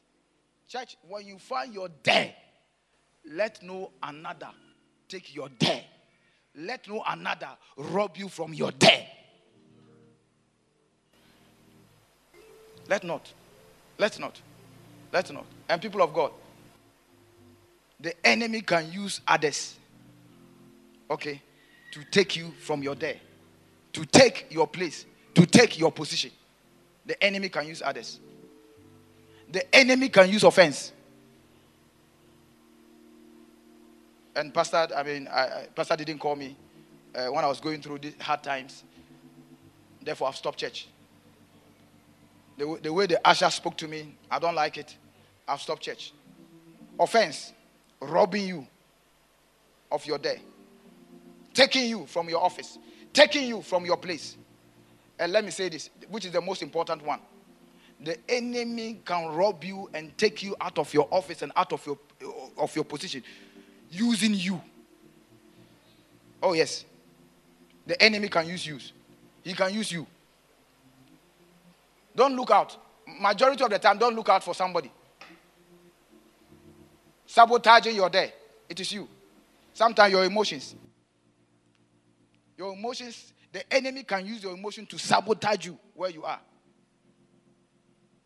Church, 0.70 0.96
when 1.08 1.26
you 1.26 1.38
find 1.38 1.74
your 1.74 1.90
day, 2.02 2.34
let 3.30 3.62
no 3.62 3.92
another 4.02 4.52
take 5.10 5.36
your 5.36 5.50
day 5.60 5.86
let 6.58 6.88
no 6.88 7.04
another 7.08 7.50
rob 7.78 8.18
you 8.18 8.28
from 8.28 8.54
your 8.54 8.72
day. 8.72 9.08
Let 12.90 13.04
not. 13.04 13.32
Let 13.98 14.20
not. 14.20 14.42
Let 15.14 15.32
not. 15.32 15.46
And 15.70 15.82
people 15.82 16.02
of 16.02 16.14
God, 16.14 16.32
the 18.00 18.14
enemy 18.26 18.62
can 18.62 18.92
use 18.92 19.22
others, 19.28 19.76
okay, 21.10 21.42
to 21.92 22.04
take 22.12 22.36
you 22.36 22.52
from 22.62 22.82
your 22.82 22.96
day, 22.96 23.20
to 23.94 24.06
take 24.06 24.48
your 24.50 24.68
place, 24.68 25.06
to 25.36 25.46
take 25.46 25.80
your 25.80 25.92
position. 25.92 26.32
The 27.06 27.22
enemy 27.24 27.50
can 27.50 27.68
use 27.68 27.82
others. 27.84 28.20
The 29.52 29.76
enemy 29.76 30.10
can 30.10 30.30
use 30.30 30.44
offense. 30.44 30.92
And 34.38 34.54
pastor, 34.54 34.88
I 34.96 35.04
mean, 35.04 35.28
I, 35.28 35.66
pastor 35.76 35.96
didn't 35.96 36.20
call 36.20 36.36
me 36.36 36.56
uh, 37.16 37.26
when 37.28 37.44
I 37.44 37.48
was 37.48 37.60
going 37.60 37.82
through 37.82 38.00
hard 38.20 38.44
times. 38.44 38.84
Therefore, 40.02 40.28
I've 40.28 40.36
stopped 40.36 40.60
church. 40.60 40.88
The, 42.58 42.80
the 42.82 42.94
way 42.94 43.08
the 43.08 43.20
usher 43.28 43.50
spoke 43.50 43.76
to 43.78 43.88
me, 43.88 44.16
I 44.30 44.40
don't 44.40 44.56
like 44.56 44.78
it. 44.78 44.96
I've 45.48 45.60
stopped 45.60 45.82
church. 45.82 46.14
Offense, 47.00 47.52
robbing 48.00 48.48
you 48.48 48.68
of 49.92 50.06
your 50.06 50.20
day, 50.20 50.40
taking 51.54 51.90
you 51.90 52.06
from 52.06 52.30
your 52.30 52.44
office, 52.44 52.78
taking 53.14 53.48
you 53.48 53.62
from 53.64 53.86
your 53.86 53.98
place. 53.98 54.38
And 55.20 55.32
let 55.32 55.44
me 55.44 55.50
say 55.52 55.70
this, 55.70 55.90
which 56.10 56.26
is 56.26 56.32
the 56.32 56.42
most 56.42 56.62
important 56.62 57.04
one. 57.04 57.20
The 58.04 58.18
enemy 58.30 59.02
can 59.04 59.34
rob 59.34 59.64
you 59.64 59.90
and 59.96 60.16
take 60.16 60.44
you 60.44 60.56
out 60.62 60.78
of 60.78 60.94
your 60.94 61.08
office 61.10 61.42
and 61.42 61.52
out 61.56 61.74
of 61.74 61.84
your 61.88 61.98
of 62.58 62.76
your 62.76 62.86
position 62.86 63.24
using 63.90 64.34
you. 64.34 64.62
Oh, 66.42 66.54
yes. 66.54 66.86
The 67.86 68.02
enemy 68.02 68.28
can 68.28 68.48
use 68.48 68.66
you. 68.66 68.80
He 69.44 69.54
can 69.54 69.74
use 69.74 69.92
you. 69.92 70.06
Don't 72.16 72.36
look 72.36 72.52
out. 72.52 72.76
Majority 73.20 73.64
of 73.64 73.70
the 73.70 73.80
time, 73.80 73.98
don't 73.98 74.16
look 74.16 74.28
out 74.30 74.44
for 74.44 74.54
somebody. 74.54 74.92
Sabotaging 77.26 77.96
your 77.96 78.10
day. 78.10 78.34
It 78.68 78.80
is 78.80 78.92
you. 78.92 79.08
Sometimes 79.74 80.12
your 80.12 80.26
emotions. 80.26 80.76
Your 82.58 82.74
emotions, 82.74 83.34
the 83.54 83.72
enemy 83.74 84.04
can 84.04 84.26
use 84.26 84.44
your 84.44 84.54
emotion 84.54 84.86
to 84.88 84.98
sabotage 84.98 85.66
you 85.68 85.78
where 85.94 86.10
you 86.10 86.24
are. 86.24 86.40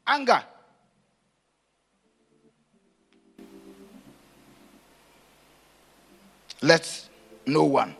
Anger. 0.07 0.43
Let 6.61 7.09
no 7.45 7.63
one 7.63 7.95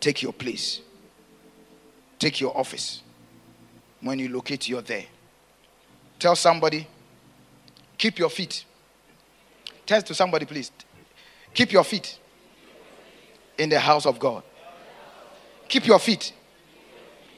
take 0.00 0.22
your 0.22 0.32
place, 0.32 0.80
take 2.18 2.40
your 2.40 2.56
office. 2.56 3.02
When 4.00 4.18
you 4.18 4.28
locate, 4.28 4.68
you're 4.68 4.82
there. 4.82 5.04
Tell 6.18 6.36
somebody, 6.36 6.86
keep 7.98 8.18
your 8.18 8.30
feet. 8.30 8.64
Tell 9.84 10.02
to 10.02 10.14
somebody, 10.14 10.46
please. 10.46 10.70
Keep 11.52 11.72
your 11.72 11.84
feet 11.84 12.18
in 13.58 13.68
the 13.68 13.80
house 13.80 14.06
of 14.06 14.18
God. 14.18 14.42
Keep 15.68 15.86
your 15.86 15.98
feet 15.98 16.32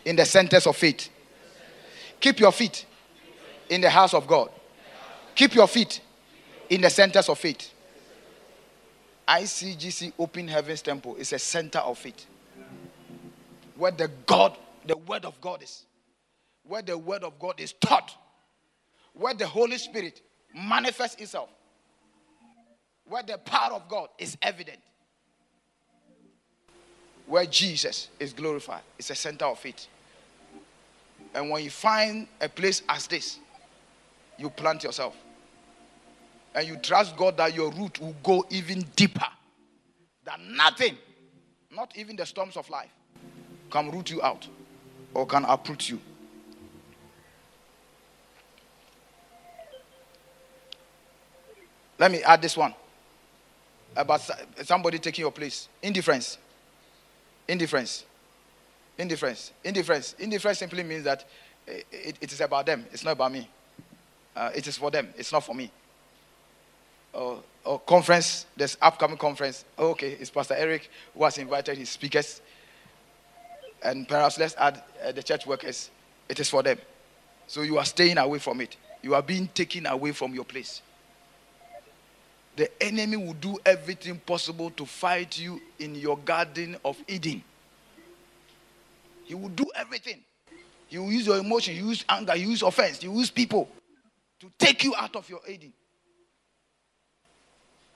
in 0.04 0.16
the 0.16 0.24
centers 0.24 0.66
of 0.66 0.76
faith. 0.76 1.08
Keep 2.20 2.40
your 2.40 2.52
feet 2.52 2.86
in 3.68 3.80
the 3.80 3.90
house 3.90 4.14
of 4.14 4.26
God. 4.26 4.50
Keep 5.34 5.54
your 5.54 5.68
feet 5.68 6.00
in 6.68 6.80
the 6.80 6.90
centers 6.90 7.28
of 7.28 7.38
faith. 7.38 7.72
ICGC 9.28 10.14
Open 10.18 10.48
Heavens 10.48 10.80
Temple 10.80 11.16
is 11.16 11.32
a 11.32 11.38
center 11.38 11.80
of 11.80 12.04
it. 12.06 12.26
Where 13.76 13.92
the 13.92 14.08
God, 14.26 14.56
the 14.86 14.96
Word 14.96 15.24
of 15.24 15.38
God 15.40 15.62
is. 15.62 15.84
Where 16.66 16.82
the 16.82 16.96
Word 16.96 17.22
of 17.22 17.38
God 17.38 17.60
is 17.60 17.74
taught. 17.74 18.16
Where 19.12 19.34
the 19.34 19.46
Holy 19.46 19.76
Spirit 19.76 20.22
manifests 20.54 21.20
itself. 21.20 21.50
Where 23.06 23.22
the 23.22 23.38
power 23.38 23.74
of 23.74 23.88
God 23.88 24.08
is 24.18 24.36
evident. 24.40 24.78
Where 27.26 27.44
Jesus 27.44 28.08
is 28.18 28.32
glorified. 28.32 28.82
It's 28.98 29.10
a 29.10 29.14
center 29.14 29.44
of 29.44 29.64
it. 29.66 29.86
And 31.34 31.50
when 31.50 31.62
you 31.62 31.70
find 31.70 32.26
a 32.40 32.48
place 32.48 32.82
as 32.88 33.06
this, 33.06 33.38
you 34.38 34.48
plant 34.48 34.84
yourself. 34.84 35.14
And 36.58 36.66
you 36.66 36.74
trust 36.74 37.16
God 37.16 37.36
that 37.36 37.54
your 37.54 37.70
root 37.70 38.00
will 38.00 38.16
go 38.20 38.44
even 38.50 38.84
deeper. 38.96 39.28
than 40.24 40.56
nothing, 40.56 40.98
not 41.70 41.96
even 41.96 42.16
the 42.16 42.26
storms 42.26 42.56
of 42.56 42.68
life, 42.68 42.90
can 43.70 43.92
root 43.92 44.10
you 44.10 44.20
out 44.20 44.48
or 45.14 45.24
can 45.24 45.44
uproot 45.44 45.88
you. 45.88 46.00
Let 51.96 52.10
me 52.10 52.24
add 52.24 52.42
this 52.42 52.56
one 52.56 52.74
about 53.96 54.28
somebody 54.64 54.98
taking 54.98 55.22
your 55.22 55.32
place. 55.32 55.68
Indifference. 55.80 56.38
Indifference. 57.46 58.04
Indifference. 58.98 59.52
Indifference. 59.62 60.16
Indifference 60.18 60.58
simply 60.58 60.82
means 60.82 61.04
that 61.04 61.24
it, 61.68 62.16
it 62.20 62.32
is 62.32 62.40
about 62.40 62.66
them. 62.66 62.84
It's 62.90 63.04
not 63.04 63.12
about 63.12 63.30
me. 63.30 63.48
Uh, 64.34 64.50
it 64.56 64.66
is 64.66 64.76
for 64.76 64.90
them. 64.90 65.14
It's 65.16 65.30
not 65.30 65.44
for 65.44 65.54
me. 65.54 65.70
Or, 67.12 67.42
conference. 67.86 68.46
There's 68.56 68.78
upcoming 68.80 69.18
conference. 69.18 69.64
Okay, 69.78 70.16
it's 70.20 70.30
Pastor 70.30 70.54
Eric 70.54 70.90
who 71.14 71.24
has 71.24 71.36
invited 71.38 71.76
his 71.76 71.90
speakers. 71.90 72.40
And 73.82 74.08
perhaps 74.08 74.38
let's 74.38 74.56
add 74.56 74.82
uh, 75.04 75.12
the 75.12 75.22
church 75.22 75.46
workers. 75.46 75.90
It 76.28 76.40
is 76.40 76.48
for 76.48 76.62
them. 76.62 76.78
So 77.46 77.62
you 77.62 77.78
are 77.78 77.84
staying 77.84 78.18
away 78.18 78.38
from 78.38 78.60
it. 78.60 78.76
You 79.02 79.14
are 79.14 79.22
being 79.22 79.48
taken 79.48 79.86
away 79.86 80.12
from 80.12 80.34
your 80.34 80.44
place 80.44 80.82
the 82.58 82.82
enemy 82.82 83.16
will 83.16 83.34
do 83.34 83.56
everything 83.64 84.18
possible 84.18 84.68
to 84.70 84.84
fight 84.84 85.38
you 85.38 85.62
in 85.78 85.94
your 85.94 86.18
garden 86.18 86.76
of 86.84 86.96
Eden. 87.06 87.40
He 89.22 89.34
will 89.36 89.50
do 89.50 89.64
everything. 89.76 90.18
He 90.88 90.98
will 90.98 91.12
use 91.12 91.24
your 91.24 91.38
emotion, 91.38 91.74
he 91.74 91.82
will 91.82 91.90
use 91.90 92.04
anger, 92.08 92.32
he 92.32 92.44
will 92.44 92.50
use 92.50 92.62
offense, 92.62 92.98
he 92.98 93.06
will 93.06 93.18
use 93.18 93.30
people 93.30 93.68
to 94.40 94.50
take 94.58 94.82
you 94.82 94.92
out 94.96 95.14
of 95.14 95.30
your 95.30 95.40
Eden. 95.48 95.72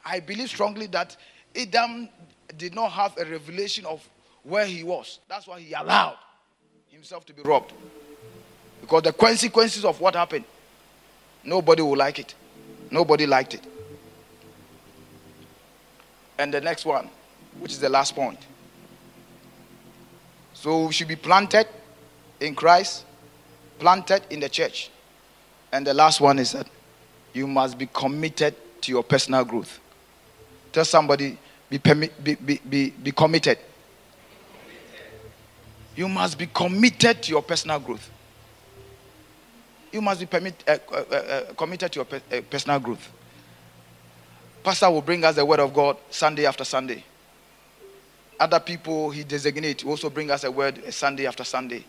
I 0.04 0.20
believe 0.20 0.48
strongly 0.48 0.86
that 0.88 1.16
Adam 1.56 2.08
did 2.56 2.74
not 2.74 2.92
have 2.92 3.16
a 3.18 3.24
revelation 3.24 3.86
of 3.86 4.06
where 4.42 4.66
he 4.66 4.82
was. 4.82 5.20
That's 5.28 5.46
why 5.46 5.60
he 5.60 5.72
allowed 5.72 6.16
himself 6.90 7.24
to 7.26 7.32
be 7.32 7.42
robbed. 7.42 7.72
Because 8.80 9.02
the 9.02 9.12
consequences 9.12 9.84
of 9.84 10.00
what 10.00 10.14
happened, 10.14 10.44
nobody 11.44 11.82
will 11.82 11.96
like 11.96 12.18
it. 12.18 12.34
Nobody 12.90 13.26
liked 13.26 13.54
it. 13.54 13.66
And 16.38 16.52
the 16.52 16.60
next 16.60 16.84
one, 16.84 17.08
which 17.60 17.72
is 17.72 17.78
the 17.78 17.88
last 17.88 18.14
point. 18.14 18.40
So 20.54 20.86
we 20.86 20.92
should 20.92 21.08
be 21.08 21.16
planted 21.16 21.66
in 22.40 22.54
Christ, 22.54 23.04
planted 23.78 24.22
in 24.30 24.40
the 24.40 24.48
church. 24.48 24.90
And 25.70 25.86
the 25.86 25.94
last 25.94 26.20
one 26.20 26.38
is 26.38 26.52
that 26.52 26.66
you 27.32 27.46
must 27.46 27.78
be 27.78 27.88
committed 27.92 28.54
to 28.82 28.92
your 28.92 29.02
personal 29.02 29.44
growth. 29.44 29.78
Tell 30.72 30.84
somebody, 30.84 31.38
be, 31.68 31.78
be, 31.78 32.34
be, 32.34 32.60
be, 32.68 32.90
be 32.90 33.12
committed. 33.12 33.58
You 35.94 36.08
must 36.08 36.38
be 36.38 36.46
committed 36.46 37.22
to 37.22 37.30
your 37.30 37.42
personal 37.42 37.78
growth. 37.78 38.10
You 39.92 40.00
must 40.00 40.20
be 40.20 40.26
permit, 40.26 40.64
uh, 40.66 40.78
uh, 40.90 40.96
uh, 40.96 41.52
committed 41.52 41.92
to 41.92 41.98
your 41.98 42.04
pe- 42.06 42.38
uh, 42.38 42.40
personal 42.48 42.80
growth. 42.80 43.10
Pastor 44.64 44.90
will 44.90 45.02
bring 45.02 45.22
us 45.24 45.34
the 45.36 45.44
word 45.44 45.60
of 45.60 45.74
God 45.74 45.98
Sunday 46.08 46.46
after 46.46 46.64
Sunday. 46.64 47.04
Other 48.40 48.58
people 48.58 49.10
he 49.10 49.22
designates 49.22 49.84
also 49.84 50.08
bring 50.08 50.30
us 50.30 50.44
a 50.44 50.50
word 50.50 50.92
Sunday 50.94 51.26
after 51.26 51.44
Sunday. 51.44 51.84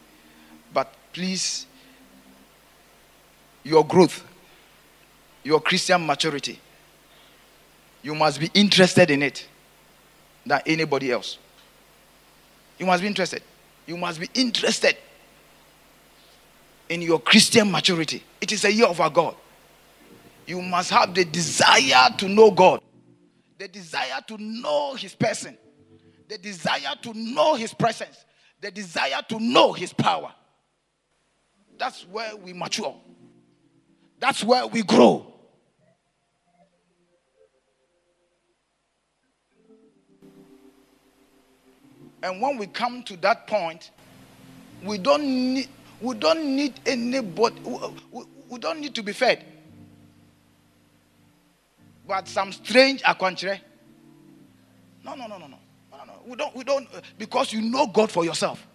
But 0.74 0.93
please, 1.13 1.65
your 3.63 3.86
growth, 3.86 4.24
your 5.43 5.62
Christian 5.62 6.06
maturity, 6.06 6.60
you 8.04 8.13
must 8.13 8.39
be 8.39 8.52
interested 8.54 9.10
in 9.10 9.24
it 9.24 9.48
than 10.46 10.62
anybody 10.66 11.12
else. 11.12 11.38
You 12.78 12.86
must 12.86 13.02
be 13.02 13.08
interested. 13.08 13.42
You 13.88 13.98
must 13.98 14.20
be 14.20 14.30
interested 14.34 14.98
in 16.89 17.02
your 17.02 17.20
Christian 17.20 17.72
maturity. 17.72 18.24
It 18.42 18.52
is 18.52 18.66
a 18.66 18.72
year 18.72 18.88
of 18.88 19.00
our 19.00 19.10
God. 19.10 19.36
You 20.46 20.62
must 20.62 20.89
have 20.89 21.13
the 21.13 21.24
desire 21.24 22.10
to 22.18 22.28
know 22.28 22.52
God, 22.52 22.82
the 23.58 23.70
desire 23.70 24.20
to 24.28 24.38
know 24.38 24.96
His 24.96 25.16
person, 25.16 25.58
the 26.28 26.38
desire 26.38 26.96
to 27.04 27.13
know 27.13 27.56
His 27.56 27.74
presence, 27.74 28.26
the 28.60 28.70
desire 28.70 29.22
to 29.30 29.39
know 29.39 29.72
His 29.72 29.94
power. 29.94 30.34
That's 31.78 32.06
where 32.08 32.36
we 32.36 32.52
mature, 32.52 32.96
that's 34.20 34.44
where 34.44 34.68
we 34.68 34.84
grow. 34.84 35.33
And 42.23 42.41
when 42.41 42.57
we 42.57 42.65
come 42.65 43.03
to 43.03 43.17
that 43.17 43.45
point, 43.45 43.91
we 44.83 44.97
don't 44.97 45.23
need, 45.53 45.67
we 46.01 46.15
don't 46.15 46.43
need 46.55 46.79
anybody, 46.88 47.62
we, 48.49 48.59
don't 48.59 48.79
need 48.79 48.95
to 48.95 49.03
be 49.03 49.13
fed 49.13 49.45
but 52.07 52.27
some 52.27 52.51
strange 52.51 53.01
akwanchire. 53.03 53.59
No, 55.03 55.15
no, 55.15 55.27
no, 55.27 55.38
no, 55.38 55.47
no. 55.47 55.57
No, 55.91 56.03
no, 56.05 56.13
We 56.25 56.36
don't, 56.36 56.55
we 56.55 56.63
don't, 56.63 56.88
because 57.17 57.53
you 57.53 57.62
know 57.62 57.88
God 57.88 58.12
for 58.12 58.25
yourself. 58.25 58.65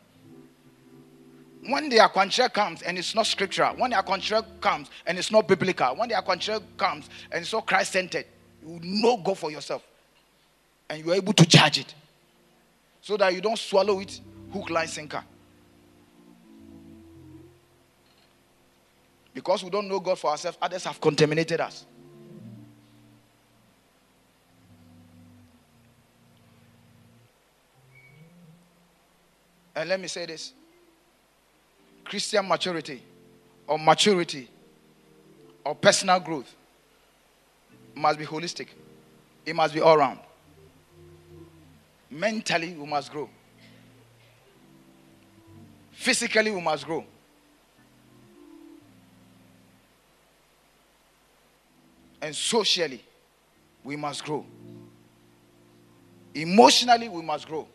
When 1.66 1.88
the 1.88 1.98
akwanchire 1.98 2.52
comes 2.52 2.82
and 2.82 2.96
it's 2.96 3.14
not 3.14 3.26
scriptural, 3.26 3.74
when 3.76 3.90
the 3.90 3.96
akwanchire 3.96 4.44
comes 4.60 4.90
and 5.06 5.18
it's 5.18 5.30
not 5.30 5.48
biblical, 5.48 5.96
when 5.96 6.08
the 6.08 6.14
akwanchire 6.14 6.62
comes 6.76 7.08
and 7.32 7.42
it's 7.42 7.52
not 7.52 7.66
Christ 7.66 7.92
centered, 7.92 8.26
you 8.62 8.78
know 8.82 9.16
God 9.16 9.38
for 9.38 9.50
yourself. 9.50 9.82
And 10.88 11.04
you're 11.04 11.14
able 11.14 11.34
to 11.34 11.44
judge 11.44 11.78
it. 11.78 11.94
So 13.00 13.16
that 13.16 13.32
you 13.32 13.40
don't 13.40 13.58
swallow 13.58 14.00
it 14.00 14.20
hook, 14.52 14.70
line, 14.70 14.88
sinker. 14.88 15.22
Because 19.34 19.62
we 19.62 19.70
don't 19.70 19.88
know 19.88 20.00
God 20.00 20.18
for 20.18 20.30
ourselves, 20.30 20.58
others 20.60 20.84
have 20.84 21.00
contaminated 21.00 21.60
us. 21.60 21.86
And 29.76 29.88
let 29.88 30.00
me 30.00 30.08
say 30.08 30.26
this 30.26 30.52
Christian 32.04 32.48
maturity 32.48 33.00
or 33.68 33.78
maturity 33.78 34.48
or 35.64 35.76
personal 35.76 36.18
growth 36.18 36.52
must 37.94 38.18
be 38.18 38.26
holistic, 38.26 38.68
it 39.46 39.54
must 39.54 39.72
be 39.72 39.80
all 39.80 39.96
round. 39.96 40.18
Mentally, 42.10 42.74
we 42.74 42.86
must 42.86 43.10
grow. 43.12 43.28
Physically, 45.92 46.50
we 46.50 46.60
must 46.60 46.86
grow. 46.86 47.04
And 52.20 52.34
socially, 52.34 53.02
we 53.84 53.96
must 53.96 54.24
grow. 54.24 54.44
Emotionally, 56.34 57.08
we 57.08 57.22
must 57.22 57.46
grow. 57.46 57.66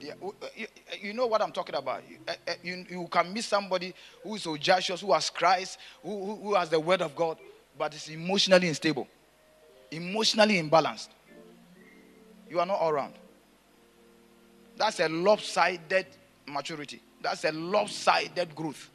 Yeah, 0.00 0.14
you 1.00 1.12
know 1.12 1.26
what 1.26 1.40
I'm 1.42 1.52
talking 1.52 1.76
about. 1.76 2.02
Eh, 2.26 2.34
eh, 2.46 2.54
you, 2.62 2.84
you 2.90 3.08
can 3.08 3.32
meet 3.32 3.44
somebody 3.44 3.94
who 4.22 4.34
is 4.34 4.42
so 4.42 4.56
just, 4.56 4.88
who 5.00 5.12
has 5.12 5.30
Christ, 5.30 5.78
who, 6.02 6.36
who 6.36 6.54
has 6.54 6.68
the 6.68 6.80
word 6.80 7.02
of 7.02 7.14
God, 7.14 7.38
but 7.78 7.94
is 7.94 8.08
emotionally 8.08 8.66
unstable, 8.68 9.06
emotionally 9.90 10.60
imbalanced. 10.60 11.08
You 12.52 12.60
are 12.60 12.66
not 12.66 12.80
all 12.80 12.90
around. 12.90 13.14
That's 14.76 15.00
a 15.00 15.08
lopsided 15.08 16.04
maturity. 16.46 17.00
That's 17.22 17.44
a 17.44 17.52
lopsided 17.52 18.54
growth. 18.54 18.90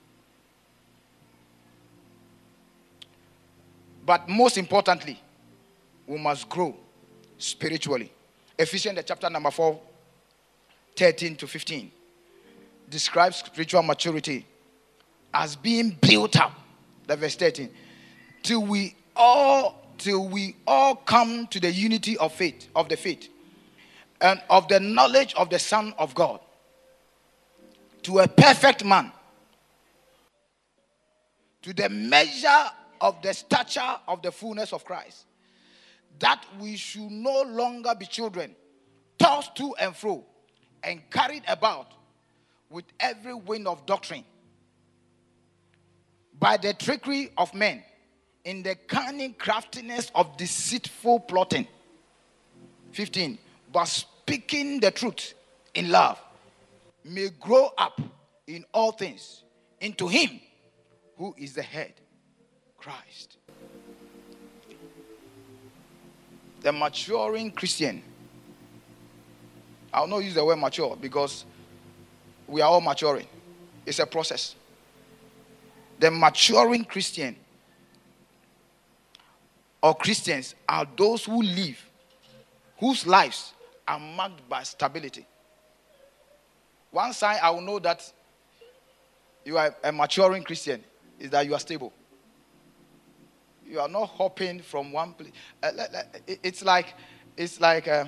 But 4.06 4.30
most 4.30 4.60
importantly, 4.60 5.20
we 6.06 6.20
must 6.20 6.48
grow 6.48 6.76
spiritually. 7.40 8.12
Ephesians 8.60 9.00
chapter 9.04 9.28
number 9.28 9.50
4, 9.50 9.80
13 10.96 11.36
to 11.38 11.48
15 11.48 11.92
describes 12.92 13.38
spiritual 13.38 13.82
maturity 13.82 14.46
as 15.34 15.56
being 15.56 15.98
built 16.00 16.40
up. 16.40 16.54
The 17.08 17.16
verse 17.16 17.36
13. 17.36 17.72
Till 18.44 18.62
we 18.62 18.96
all 19.16 19.84
till 19.98 20.28
we 20.28 20.56
all 20.68 20.96
come 20.96 21.48
to 21.48 21.60
the 21.60 21.72
unity 21.72 22.20
of 22.20 22.32
faith, 22.32 22.68
of 22.76 22.88
the 22.88 22.96
faith, 22.96 23.30
and 24.22 24.42
of 24.50 24.68
the 24.68 24.80
knowledge 24.80 25.34
of 25.36 25.50
the 25.50 25.60
Son 25.60 25.94
of 25.98 26.16
God, 26.16 26.40
to 28.04 28.20
a 28.20 28.28
perfect 28.28 28.84
man, 28.84 29.12
to 31.62 31.74
the 31.74 31.90
measure 31.90 32.66
of 33.02 33.22
the 33.22 33.34
stature 33.34 33.96
of 34.08 34.22
the 34.22 34.32
fullness 34.32 34.74
of 34.74 34.86
Christ, 34.86 35.26
that 36.20 36.44
we 36.60 36.76
should 36.76 37.12
no 37.12 37.44
longer 37.44 37.94
be 37.98 38.06
children, 38.06 38.56
tossed 39.20 39.56
to 39.58 39.76
and 39.80 39.96
fro 39.96 40.24
and 40.84 41.02
carried 41.10 41.44
about 41.48 41.92
with 42.70 42.86
every 43.00 43.34
wind 43.34 43.68
of 43.68 43.86
doctrine 43.86 44.24
by 46.40 46.58
the 46.58 46.74
trickery 46.74 47.32
of 47.38 47.54
men, 47.54 47.84
in 48.46 48.64
the 48.64 48.76
cunning 48.88 49.34
craftiness 49.34 50.12
of 50.16 50.38
deceitful 50.38 51.20
plotting. 51.22 51.68
15. 52.94 53.38
But 53.78 53.86
speaking 53.86 54.80
the 54.80 54.90
truth 54.90 55.36
in 55.76 55.92
love 55.92 56.20
may 57.06 57.30
grow 57.40 57.70
up 57.78 58.02
in 58.48 58.66
all 58.74 58.92
things 58.92 59.44
into 59.80 60.08
Him 60.08 60.40
who 61.16 61.36
is 61.38 61.54
the 61.54 61.62
head, 61.62 61.94
Christ. 62.76 63.38
The 66.62 66.72
maturing 66.72 67.52
Christian. 67.52 68.02
I'll 69.94 70.08
not 70.08 70.24
use 70.24 70.34
the 70.34 70.44
word 70.44 70.56
mature 70.56 70.98
because 71.00 71.46
we 72.48 72.62
are 72.62 72.72
all 72.72 72.82
maturing. 72.82 73.28
It's 73.86 74.00
a 74.00 74.08
process. 74.08 74.56
The 76.00 76.10
maturing 76.10 76.84
Christian 76.84 77.36
or 79.84 79.94
Christians 79.94 80.56
are 80.68 80.88
those 80.98 81.26
who 81.26 81.44
live, 81.44 81.80
whose 82.80 83.06
lives 83.06 83.54
are 83.88 84.00
marked 84.00 84.48
by 84.50 84.64
stability. 84.64 85.26
One 86.92 87.14
sign 87.14 87.38
I 87.42 87.50
will 87.52 87.62
know 87.62 87.80
that 87.80 88.12
you 89.46 89.58
are 89.58 89.76
a 89.84 89.92
maturing 89.92 90.44
Christian 90.44 90.84
is 91.20 91.30
that 91.32 91.46
you 91.46 91.54
are 91.54 91.60
stable. 91.60 91.94
You 93.66 93.80
are 93.80 93.90
not 93.90 94.08
hopping 94.08 94.62
from 94.62 94.92
one 94.92 95.14
place. 95.14 95.32
Uh, 95.62 95.72
it's 96.28 96.64
like, 96.64 96.94
it's 97.36 97.60
like 97.60 97.88
uh, 97.88 98.06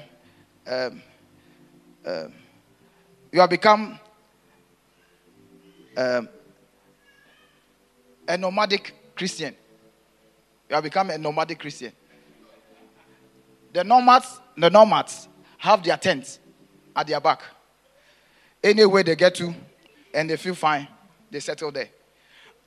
um, 0.68 1.02
uh, 2.06 2.28
you 3.32 3.40
have 3.40 3.50
become 3.50 4.00
um, 5.98 6.30
a 8.28 8.38
nomadic 8.38 8.94
Christian. 9.16 9.56
You 10.70 10.76
have 10.76 10.84
become 10.84 11.10
a 11.10 11.18
nomadic 11.18 11.60
Christian. 11.60 11.92
The 13.74 13.84
nomads, 13.84 14.40
the 14.58 14.70
nomads 14.70 15.28
have 15.60 15.84
their 15.84 15.98
tents 15.98 16.40
at 16.96 17.08
their 17.08 17.20
back. 17.20 17.42
Anywhere 18.64 19.04
they 19.04 19.16
get 19.16 19.36
to 19.36 19.54
and 20.14 20.30
they 20.30 20.38
feel 20.38 20.56
fine, 20.56 20.88
they 21.30 21.40
settle 21.40 21.72
there. 21.72 21.90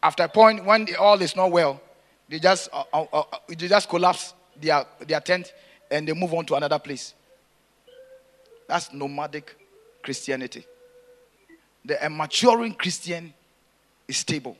After 0.03 0.23
a 0.23 0.29
point, 0.29 0.65
when 0.65 0.87
all 0.99 1.21
is 1.21 1.35
not 1.35 1.51
well, 1.51 1.81
they 2.29 2.39
just, 2.39 2.69
uh, 2.73 2.85
uh, 2.93 3.05
uh, 3.13 3.23
they 3.49 3.69
just 3.69 3.89
collapse 3.89 4.35
their, 4.61 4.85
their 5.07 5.21
tent 5.21 5.53
and 5.91 6.07
they 6.07 6.13
move 6.13 6.33
on 6.35 6.47
to 6.47 6.55
another 6.55 6.79
place. 6.79 7.15
That's 8.69 8.93
nomadic 8.93 9.57
Christianity. 10.03 10.65
The 11.85 11.99
maturing 12.11 12.75
Christian 12.75 13.33
is 14.07 14.19
stable, 14.19 14.57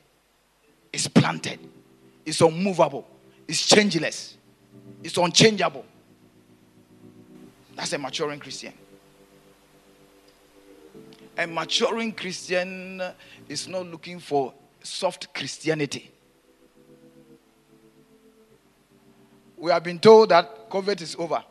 is 0.91 1.07
planted, 1.07 1.59
is 2.25 2.41
unmovable, 2.41 3.07
is 3.47 3.65
changeless, 3.65 4.37
is 5.03 5.17
unchangeable. 5.17 5.85
That's 7.75 7.93
a 7.93 7.97
maturing 7.97 8.39
Christian. 8.39 8.73
A 11.37 11.47
maturing 11.47 12.11
Christian 12.11 13.01
is 13.49 13.67
not 13.67 13.87
looking 13.87 14.19
for 14.19 14.53
soft 14.83 15.33
Christianity. 15.33 16.11
We 19.57 19.71
have 19.71 19.83
been 19.83 19.99
told 19.99 20.29
that 20.29 20.69
COVID 20.69 21.01
is 21.01 21.15
over. 21.17 21.43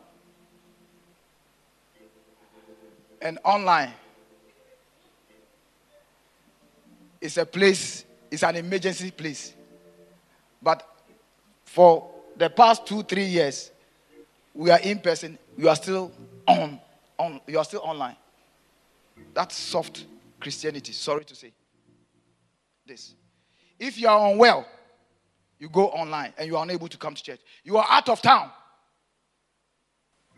And 3.21 3.39
online 3.43 3.91
is 7.19 7.37
a 7.37 7.45
place, 7.45 8.05
it's 8.29 8.43
an 8.43 8.55
emergency 8.55 9.11
place. 9.11 9.53
But 10.61 10.87
for 11.65 12.09
the 12.37 12.49
past 12.49 12.85
two, 12.85 13.03
three 13.03 13.25
years, 13.25 13.71
we 14.53 14.69
are 14.69 14.79
in 14.79 14.99
person, 14.99 15.37
you 15.57 15.69
are 15.69 15.75
still 15.75 16.11
on, 16.47 16.79
on 17.17 17.41
you 17.47 17.57
are 17.57 17.65
still 17.65 17.81
online. 17.83 18.15
That's 19.33 19.55
soft 19.55 20.05
Christianity, 20.39 20.93
sorry 20.93 21.25
to 21.25 21.35
say. 21.35 21.51
This. 22.85 23.15
If 23.79 23.99
you 23.99 24.07
are 24.07 24.31
unwell, 24.31 24.65
you 25.59 25.69
go 25.69 25.87
online 25.89 26.33
and 26.37 26.47
you 26.47 26.57
are 26.57 26.63
unable 26.63 26.87
to 26.87 26.97
come 26.97 27.15
to 27.15 27.23
church. 27.23 27.39
You 27.63 27.77
are 27.77 27.85
out 27.89 28.09
of 28.09 28.21
town. 28.21 28.51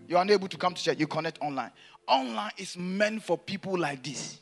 You 0.07 0.17
are 0.17 0.21
unable 0.21 0.47
to 0.47 0.57
come 0.57 0.73
to 0.73 0.83
church. 0.83 0.99
You 0.99 1.07
connect 1.07 1.41
online. 1.41 1.71
Online 2.07 2.51
is 2.57 2.77
meant 2.77 3.23
for 3.23 3.37
people 3.37 3.77
like 3.77 4.03
this. 4.03 4.39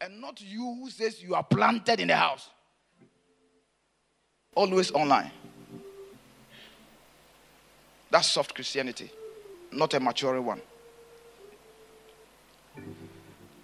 And 0.00 0.20
not 0.20 0.40
you 0.40 0.62
who 0.80 0.90
says 0.90 1.22
you 1.22 1.34
are 1.34 1.42
planted 1.42 2.00
in 2.00 2.08
the 2.08 2.16
house. 2.16 2.48
Always 4.54 4.90
online. 4.90 5.30
That's 8.10 8.28
soft 8.28 8.54
Christianity, 8.54 9.10
not 9.70 9.92
a 9.94 10.00
maturing 10.00 10.44
one. 10.44 10.60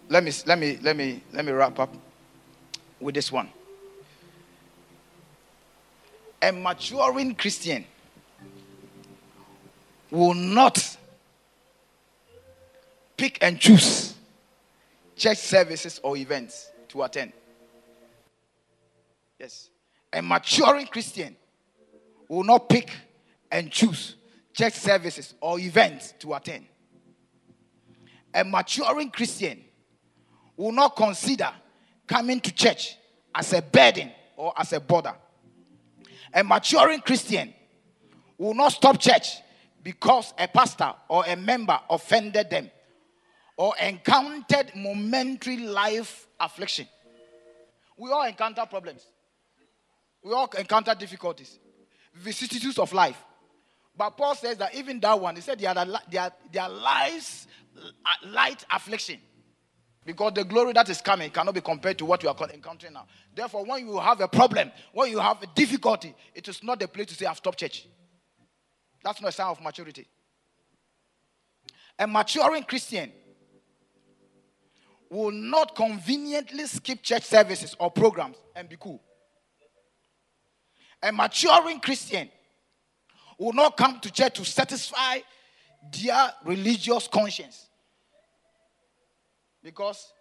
Let 0.09 0.23
me 0.23 0.33
let 0.47 0.59
me 0.59 0.79
let 0.83 0.97
me 0.97 1.23
let 1.33 1.45
me 1.45 1.53
wrap 1.53 1.79
up 1.79 1.95
with 3.01 3.15
this 3.15 3.33
one. 3.33 3.49
A 6.43 6.53
maturing 6.53 7.35
Christian 7.35 7.87
will 10.11 10.35
not 10.35 10.97
pick 13.17 13.39
and 13.43 13.59
choose 13.59 14.15
church 15.17 15.39
services 15.39 16.01
or 16.03 16.17
events 16.19 16.71
to 16.89 17.03
attend. 17.03 17.33
Yes. 19.39 19.71
A 20.13 20.21
maturing 20.21 20.87
Christian 20.87 21.35
will 22.29 22.45
not 22.45 22.69
pick 22.69 22.91
and 23.51 23.71
choose 23.71 24.17
church 24.55 24.75
services 24.75 25.35
or 25.41 25.59
events 25.59 26.15
to 26.21 26.33
attend. 26.33 26.65
A 28.33 28.45
maturing 28.45 29.11
Christian 29.11 29.63
will 30.57 30.73
not 30.73 30.97
consider 30.97 31.51
coming 32.07 32.41
to 32.41 32.55
church 32.55 32.97
as 33.35 33.53
a 33.53 33.61
burden 33.61 34.11
or 34.37 34.53
as 34.57 34.73
a 34.73 34.81
bother. 34.81 35.15
A 36.33 36.43
maturing 36.43 37.01
Christian 37.01 37.53
will 38.39 38.55
not 38.55 38.73
stop 38.73 38.99
church 38.99 39.37
because 39.83 40.33
a 40.39 40.49
pastor 40.49 40.93
or 41.09 41.25
a 41.27 41.37
member 41.37 41.79
offended 41.91 42.51
them 42.51 42.71
or 43.57 43.75
encountered 43.81 44.73
momentary 44.75 45.59
life 45.59 46.27
affliction. 46.41 46.89
We 47.97 48.11
all 48.11 48.25
encounter 48.25 48.65
problems. 48.67 49.07
We 50.23 50.33
all 50.33 50.51
encounter 50.59 50.95
difficulties, 50.95 51.59
vicissitudes 52.15 52.79
of 52.79 52.93
life. 52.93 53.23
But 53.97 54.11
Paul 54.17 54.35
says 54.35 54.57
that 54.59 54.75
even 54.75 54.99
that 55.01 55.21
one, 55.21 55.37
he 55.37 55.41
said 55.41 55.59
they 55.59 55.67
are, 55.67 55.75
they 56.11 56.19
are, 56.19 56.33
they 56.53 56.59
are 56.59 56.71
lives, 56.71 57.47
uh, 57.77 58.29
light 58.29 58.65
affliction. 58.71 59.21
Because 60.05 60.35
the 60.35 60.45
glory 60.45 60.73
that 60.75 60.89
is 60.89 61.01
coming 61.01 61.31
cannot 61.31 61.55
be 61.55 61.61
compared 61.61 61.97
to 61.99 62.05
what 62.05 62.23
you 62.23 62.29
are 62.29 62.37
encountering 62.53 62.93
now. 62.93 63.07
Therefore, 63.35 63.65
when 63.65 63.87
you 63.87 63.99
have 63.99 64.21
a 64.21 64.29
problem, 64.29 64.71
when 64.93 65.11
you 65.11 65.19
have 65.19 65.43
a 65.43 65.47
difficulty, 65.55 66.15
it 66.35 66.47
is 66.47 66.63
not 66.63 66.79
the 66.79 66.89
place 66.89 67.07
to 67.07 67.15
say, 67.15 67.25
I've 67.25 67.39
stopped 67.39 67.59
church. 67.59 67.87
That's 69.03 69.21
not 69.21 69.29
a 69.29 69.33
sign 69.33 69.47
of 69.47 69.63
maturity. 69.63 70.07
A 71.99 72.07
maturing 72.07 72.65
Christian 72.65 73.13
will 75.09 75.31
not 75.31 75.77
conveniently 75.77 76.67
skip 76.67 77.03
church 77.03 77.23
services 77.23 77.77
or 77.79 77.91
programs 77.91 78.37
and 78.57 78.69
be 78.69 78.77
cool. 78.79 79.01
A 81.03 81.13
maturing 81.13 81.81
Christian 81.81 82.29
will 83.39 83.53
not 83.53 83.77
come 83.77 84.01
to 84.01 84.11
church 84.11 84.35
to 84.35 84.45
satisfy 84.45 85.19
their 85.93 86.33
religious 86.45 87.09
conscience. 87.09 87.67
Because 89.63 90.13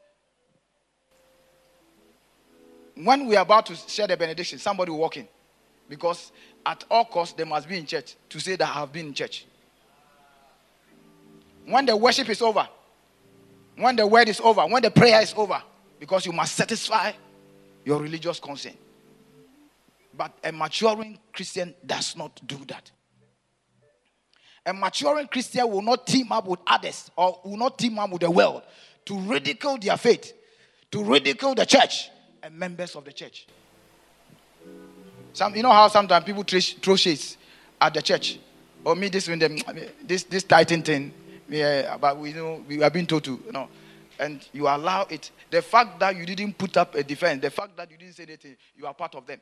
when 2.96 3.26
we 3.28 3.36
are 3.36 3.44
about 3.44 3.66
to 3.68 3.76
share 3.76 4.08
the 4.08 4.18
benediction, 4.18 4.60
somebody 4.60 4.92
will 4.92 5.00
walk 5.00 5.18
in. 5.18 5.28
Because 5.90 6.32
at 6.66 6.84
all 6.90 7.06
costs, 7.06 7.34
they 7.34 7.44
must 7.44 7.68
be 7.68 7.78
in 7.78 7.86
church 7.86 8.16
to 8.30 8.40
say 8.40 8.56
that 8.56 8.68
I 8.68 8.74
have 8.80 8.94
been 8.94 9.08
in 9.08 9.14
church. 9.14 9.46
When 11.66 11.86
the 11.86 11.96
worship 11.96 12.30
is 12.30 12.42
over, 12.42 12.68
when 13.76 13.96
the 13.96 14.06
word 14.06 14.30
is 14.30 14.40
over, 14.40 14.62
when 14.68 14.82
the 14.82 14.92
prayer 14.92 15.22
is 15.22 15.34
over, 15.36 15.62
because 16.00 16.26
you 16.26 16.32
must 16.32 16.56
satisfy 16.56 17.12
your 17.86 18.02
religious 18.02 18.40
conscience. 18.40 18.78
But 20.16 20.32
a 20.44 20.52
maturing 20.52 21.18
Christian 21.34 21.74
does 21.86 22.16
not 22.16 22.40
do 22.46 22.58
that. 22.68 22.92
A 24.66 24.74
maturing 24.74 25.28
Christian 25.28 25.70
will 25.70 25.82
not 25.82 26.08
team 26.08 26.32
up 26.32 26.48
with 26.48 26.60
others 26.66 27.12
or 27.18 27.40
will 27.44 27.58
not 27.58 27.78
team 27.78 28.00
up 28.00 28.10
with 28.12 28.22
the 28.22 28.32
world 28.32 28.64
to 29.06 29.20
ridicule 29.20 29.78
their 29.78 29.98
faith, 29.98 30.34
to 30.92 31.04
ridicule 31.04 31.54
the 31.54 31.66
church 31.66 32.10
and 32.42 32.58
members 32.58 32.96
of 32.96 33.04
the 33.04 33.12
church. 33.12 33.46
Some, 35.34 35.56
you 35.56 35.64
know 35.64 35.72
how 35.72 35.88
sometimes 35.88 36.24
people 36.24 36.44
throw 36.44 36.96
shades 36.96 37.38
at 37.82 37.94
the 37.94 38.02
church, 38.02 38.40
or 38.86 38.96
me 38.96 39.10
this 39.10 39.26
them 39.26 39.58
this 40.04 40.24
this 40.24 40.44
titan 40.44 40.82
thing, 40.82 41.12
yeah, 41.50 41.98
but 41.98 42.18
we 42.18 42.32
know 42.32 42.64
we 42.68 42.80
have 42.80 42.94
been 42.94 43.08
told 43.08 43.24
to, 43.26 43.42
you 43.46 43.52
know, 43.52 43.68
and 44.20 44.48
you 44.54 44.68
allow 44.68 45.04
it. 45.10 45.32
The 45.50 45.62
fact 45.62 46.00
that 46.00 46.16
you 46.16 46.26
didn't 46.26 46.58
put 46.58 46.78
up 46.78 46.96
a 46.96 47.04
defense, 47.04 47.42
the 47.42 47.50
fact 47.50 47.76
that 47.78 47.92
you 47.92 47.98
didn't 47.98 48.14
say 48.14 48.24
anything, 48.24 48.56
you 48.78 48.86
are 48.86 48.94
part 48.94 49.16
of 49.16 49.26
them. 49.26 49.40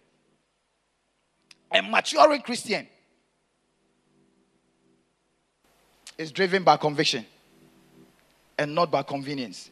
A 1.71 1.81
maturing 1.81 2.41
Christian 2.41 2.87
is 6.21 6.31
driven 6.31 6.63
by 6.63 6.77
conviction 6.77 7.25
and 8.59 8.75
not 8.75 8.91
by 8.91 9.01
convenience. 9.01 9.71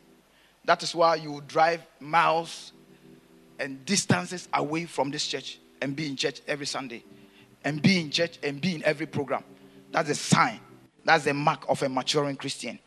That 0.65 0.81
is 0.81 0.95
why 0.95 1.15
you 1.15 1.43
drive 1.47 1.85
miles 1.99 2.73
and 3.59 3.85
distances 3.85 4.49
away 4.53 4.85
from 4.85 5.11
this 5.11 5.27
church 5.27 5.59
and 5.79 5.95
be 5.95 6.07
in 6.07 6.15
church 6.15 6.41
every 6.47 6.65
Sunday 6.65 7.03
and 7.63 7.81
be 7.81 7.99
in 7.99 8.09
church 8.09 8.39
and 8.41 8.59
be 8.59 8.73
in 8.73 8.83
every 8.83 9.05
program. 9.05 9.43
That's 9.91 10.09
a 10.09 10.15
sign. 10.15 10.59
That's 11.05 11.25
the 11.25 11.35
mark 11.35 11.65
of 11.69 11.83
a 11.83 11.89
maturing 11.89 12.35
Christian. 12.35 12.79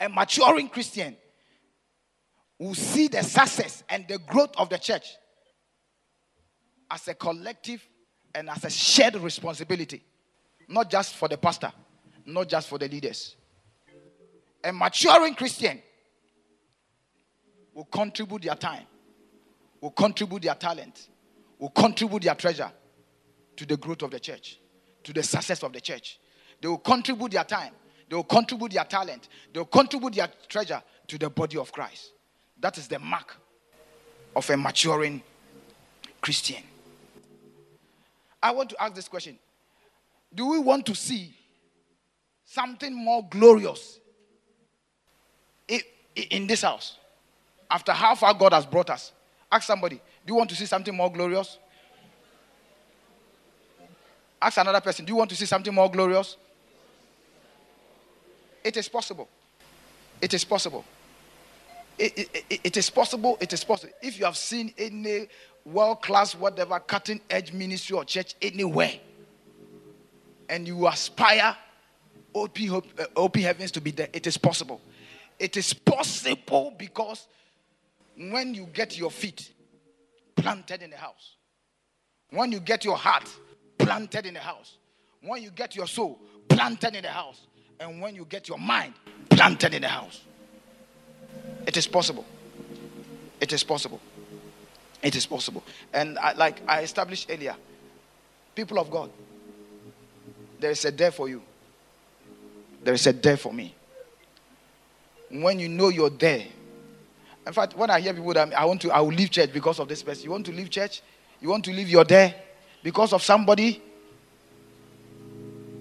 A 0.00 0.08
maturing 0.08 0.68
Christian 0.68 1.14
will 2.58 2.74
see 2.74 3.08
the 3.08 3.22
success 3.22 3.84
and 3.90 4.08
the 4.08 4.18
growth 4.18 4.56
of 4.56 4.70
the 4.70 4.78
church 4.78 5.06
as 6.90 7.06
a 7.08 7.14
collective 7.14 7.86
and 8.34 8.48
as 8.48 8.64
a 8.64 8.70
shared 8.70 9.16
responsibility, 9.16 10.02
not 10.68 10.90
just 10.90 11.16
for 11.16 11.28
the 11.28 11.36
pastor, 11.36 11.72
not 12.26 12.48
just 12.48 12.68
for 12.68 12.78
the 12.78 12.88
leaders. 12.88 13.36
A 14.64 14.72
maturing 14.72 15.34
Christian 15.34 15.80
will 17.72 17.84
contribute 17.84 18.42
their 18.42 18.54
time, 18.54 18.84
will 19.80 19.92
contribute 19.92 20.42
their 20.42 20.54
talent, 20.54 21.08
will 21.58 21.70
contribute 21.70 22.22
their 22.22 22.34
treasure 22.34 22.70
to 23.54 23.64
the 23.64 23.76
growth 23.76 24.02
of 24.02 24.10
the 24.10 24.20
church, 24.20 24.58
to 25.04 25.12
the 25.12 25.22
success 25.22 25.62
of 25.62 25.72
the 25.72 25.80
church. 25.80 26.18
They 26.60 26.68
will 26.68 26.78
contribute 26.78 27.32
their 27.32 27.44
time, 27.44 27.72
they 28.08 28.16
will 28.16 28.24
contribute 28.24 28.72
their 28.72 28.84
talent, 28.84 29.28
they 29.52 29.60
will 29.60 29.66
contribute 29.66 30.14
their 30.14 30.28
treasure 30.48 30.82
to 31.06 31.18
the 31.18 31.30
body 31.30 31.58
of 31.58 31.70
Christ. 31.70 32.12
That 32.58 32.76
is 32.78 32.88
the 32.88 32.98
mark 32.98 33.36
of 34.34 34.48
a 34.50 34.56
maturing 34.56 35.22
Christian. 36.20 36.62
I 38.42 38.50
want 38.50 38.70
to 38.70 38.82
ask 38.82 38.94
this 38.94 39.08
question 39.08 39.38
Do 40.34 40.46
we 40.48 40.58
want 40.58 40.86
to 40.86 40.94
see 40.94 41.34
something 42.46 42.94
more 42.94 43.26
glorious 43.28 44.00
in 46.14 46.46
this 46.46 46.62
house? 46.62 46.96
After 47.70 47.92
how 47.92 48.14
far 48.14 48.32
God 48.32 48.52
has 48.52 48.64
brought 48.64 48.88
us, 48.90 49.12
ask 49.50 49.66
somebody, 49.66 49.96
Do 49.96 50.32
you 50.32 50.34
want 50.36 50.48
to 50.50 50.56
see 50.56 50.66
something 50.66 50.94
more 50.96 51.12
glorious? 51.12 51.58
Ask 54.40 54.58
another 54.58 54.80
person, 54.80 55.04
Do 55.04 55.12
you 55.12 55.16
want 55.16 55.30
to 55.30 55.36
see 55.36 55.46
something 55.46 55.74
more 55.74 55.90
glorious? 55.90 56.36
It 58.64 58.76
is 58.76 58.88
possible. 58.88 59.28
It 60.20 60.34
is 60.34 60.44
possible. 60.44 60.84
It, 61.98 62.30
it, 62.50 62.60
it 62.64 62.76
is 62.76 62.90
possible. 62.90 63.38
It 63.40 63.52
is 63.52 63.64
possible. 63.64 63.92
If 64.02 64.18
you 64.18 64.24
have 64.24 64.36
seen 64.36 64.72
any 64.76 65.28
world 65.64 66.02
class, 66.02 66.34
whatever, 66.34 66.78
cutting 66.80 67.20
edge 67.30 67.52
ministry 67.52 67.96
or 67.96 68.04
church 68.04 68.34
anywhere, 68.42 68.94
and 70.48 70.66
you 70.66 70.86
aspire 70.86 71.56
Uh, 72.44 73.04
Open 73.16 73.42
Heavens 73.42 73.70
to 73.72 73.80
be 73.80 73.90
there, 73.90 74.08
it 74.12 74.26
is 74.26 74.36
possible. 74.36 74.80
It 75.38 75.56
is 75.56 75.72
possible 75.72 76.74
because 76.76 77.26
when 78.16 78.54
you 78.54 78.66
get 78.66 78.98
your 78.98 79.10
feet 79.10 79.50
planted 80.34 80.82
in 80.82 80.90
the 80.90 80.96
house, 80.96 81.36
when 82.30 82.52
you 82.52 82.60
get 82.60 82.84
your 82.84 82.96
heart 82.96 83.28
planted 83.78 84.26
in 84.26 84.34
the 84.34 84.40
house, 84.40 84.76
when 85.22 85.42
you 85.42 85.50
get 85.50 85.74
your 85.74 85.86
soul 85.86 86.18
planted 86.48 86.94
in 86.94 87.02
the 87.02 87.10
house, 87.10 87.40
and 87.80 88.00
when 88.00 88.14
you 88.14 88.24
get 88.24 88.48
your 88.48 88.58
mind 88.58 88.94
planted 89.30 89.74
in 89.74 89.82
the 89.82 89.88
house, 89.88 90.22
it 91.66 91.76
is 91.76 91.86
possible. 91.86 92.24
It 93.40 93.52
is 93.52 93.64
possible. 93.64 94.00
It 95.02 95.14
is 95.14 95.26
possible. 95.26 95.62
And 95.92 96.18
I, 96.18 96.32
like 96.32 96.60
I 96.68 96.82
established 96.82 97.30
earlier, 97.30 97.54
people 98.54 98.78
of 98.78 98.90
God, 98.90 99.10
there 100.58 100.70
is 100.70 100.84
a 100.84 100.92
day 100.92 101.10
for 101.10 101.28
you. 101.28 101.42
There 102.86 102.94
is 102.94 103.04
a 103.08 103.12
day 103.12 103.34
for 103.34 103.52
me. 103.52 103.74
When 105.28 105.58
you 105.58 105.68
know 105.68 105.88
you're 105.88 106.08
there. 106.08 106.44
In 107.44 107.52
fact, 107.52 107.76
when 107.76 107.90
I 107.90 107.98
hear 107.98 108.14
people 108.14 108.32
that 108.34 108.54
I 108.54 108.64
want 108.64 108.80
to, 108.82 108.92
I 108.92 109.00
will 109.00 109.08
leave 109.08 109.28
church 109.28 109.52
because 109.52 109.80
of 109.80 109.88
this 109.88 110.04
person. 110.04 110.22
You 110.22 110.30
want 110.30 110.46
to 110.46 110.52
leave 110.52 110.70
church? 110.70 111.02
You 111.40 111.48
want 111.48 111.64
to 111.64 111.72
leave 111.72 111.88
your 111.88 112.04
day 112.04 112.36
because 112.84 113.12
of 113.12 113.24
somebody? 113.24 113.82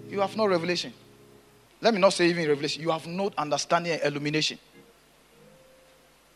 You 0.10 0.20
have 0.20 0.36
no 0.36 0.47
revelation. 0.47 0.93
Let 1.80 1.93
me 1.93 1.99
not 1.99 2.12
say 2.14 2.28
even 2.28 2.47
revelation. 2.47 2.82
You 2.82 2.89
have 2.89 3.06
no 3.06 3.32
understanding 3.38 3.91
and 3.91 4.01
illumination 4.01 4.58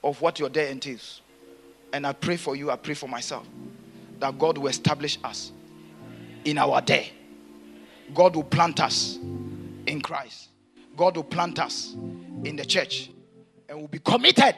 of 0.03 0.21
what 0.21 0.37
your 0.37 0.49
day 0.49 0.69
entails. 0.69 1.21
And 1.91 2.05
I 2.05 2.13
pray 2.13 2.37
for 2.37 2.55
you, 2.55 2.69
I 2.69 2.75
pray 2.75 2.93
for 2.93 3.09
myself 3.09 3.47
that 4.19 4.37
God 4.37 4.59
will 4.59 4.67
establish 4.67 5.17
us 5.23 5.51
in 6.45 6.59
our 6.59 6.79
day. 6.79 7.11
God 8.13 8.35
will 8.35 8.43
plant 8.43 8.79
us 8.81 9.17
in 9.87 9.99
Christ. 10.01 10.48
God 10.95 11.15
will 11.15 11.23
plant 11.23 11.59
us 11.59 11.95
in 12.43 12.55
the 12.55 12.65
church 12.65 13.11
and 13.67 13.79
will 13.79 13.87
be 13.87 13.99
committed 13.99 14.55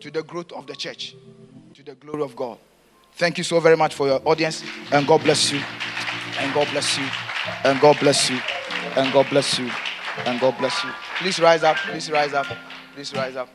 to 0.00 0.10
the 0.10 0.22
growth 0.22 0.52
of 0.52 0.66
the 0.66 0.74
church, 0.74 1.14
to 1.74 1.82
the 1.82 1.94
glory 1.94 2.22
of 2.22 2.34
God. 2.34 2.58
Thank 3.14 3.38
you 3.38 3.44
so 3.44 3.60
very 3.60 3.76
much 3.76 3.94
for 3.94 4.06
your 4.06 4.22
audience, 4.24 4.62
and 4.92 5.06
God 5.06 5.22
bless 5.22 5.52
you, 5.52 5.60
and 6.38 6.54
God 6.54 6.68
bless 6.70 6.96
you, 6.96 7.04
and 7.64 7.80
God 7.80 7.98
bless 8.00 8.30
you, 8.30 8.40
and 8.96 9.12
God 9.12 9.26
bless 9.28 9.58
you, 9.58 9.70
and 10.24 10.40
God 10.40 10.56
bless 10.58 10.84
you. 10.84 10.90
Please 11.18 11.40
rise 11.40 11.62
up, 11.62 11.76
please 11.76 12.10
rise 12.10 12.32
up, 12.32 12.46
please 12.94 13.12
rise 13.12 13.36
up. 13.36 13.48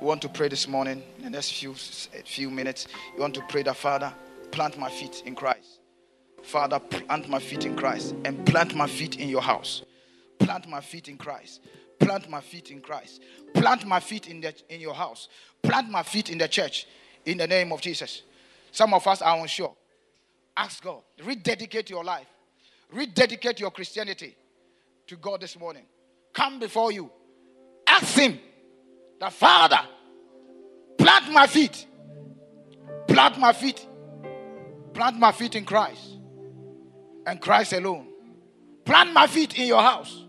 We 0.00 0.06
want 0.06 0.22
to 0.22 0.28
pray 0.28 0.48
this 0.48 0.68
morning 0.68 1.02
in 1.18 1.24
the 1.24 1.30
next 1.30 1.52
few, 1.52 1.74
few 1.74 2.50
minutes. 2.50 2.86
You 3.14 3.20
want 3.20 3.34
to 3.34 3.42
pray 3.48 3.62
that, 3.64 3.76
Father, 3.76 4.12
plant 4.50 4.78
my 4.78 4.90
feet 4.90 5.22
in 5.26 5.34
Christ. 5.34 5.79
Father, 6.42 6.78
plant 6.78 7.28
my 7.28 7.38
feet 7.38 7.66
in 7.66 7.76
Christ 7.76 8.14
and 8.24 8.44
plant 8.46 8.74
my 8.74 8.86
feet 8.86 9.18
in 9.18 9.28
your 9.28 9.42
house. 9.42 9.82
Plant 10.38 10.68
my 10.68 10.80
feet 10.80 11.08
in 11.08 11.16
Christ. 11.16 11.60
Plant 11.98 12.28
my 12.30 12.40
feet 12.40 12.70
in 12.70 12.80
Christ. 12.80 13.22
Plant 13.54 13.86
my 13.86 14.00
feet 14.00 14.26
in, 14.28 14.40
the, 14.40 14.54
in 14.68 14.80
your 14.80 14.94
house. 14.94 15.28
Plant 15.62 15.90
my 15.90 16.02
feet 16.02 16.30
in 16.30 16.38
the 16.38 16.48
church 16.48 16.86
in 17.26 17.38
the 17.38 17.46
name 17.46 17.72
of 17.72 17.80
Jesus. 17.80 18.22
Some 18.72 18.94
of 18.94 19.06
us 19.06 19.20
are 19.20 19.38
unsure. 19.38 19.74
Ask 20.56 20.82
God. 20.82 21.02
Rededicate 21.22 21.90
your 21.90 22.02
life. 22.02 22.26
Rededicate 22.92 23.60
your 23.60 23.70
Christianity 23.70 24.34
to 25.06 25.16
God 25.16 25.40
this 25.40 25.58
morning. 25.58 25.84
Come 26.32 26.58
before 26.58 26.90
you. 26.90 27.10
Ask 27.86 28.16
Him 28.16 28.38
the 29.20 29.28
Father, 29.28 29.80
plant 30.96 31.30
my 31.30 31.46
feet. 31.46 31.86
Plant 33.06 33.38
my 33.38 33.52
feet. 33.52 33.86
Plant 34.94 35.18
my 35.18 35.32
feet 35.32 35.54
in 35.54 35.64
Christ 35.64 36.19
and 37.30 37.40
Christ 37.40 37.72
alone. 37.72 38.08
Plant 38.84 39.12
my 39.12 39.28
feet 39.28 39.56
in 39.56 39.68
your 39.68 39.80
house. 39.80 40.24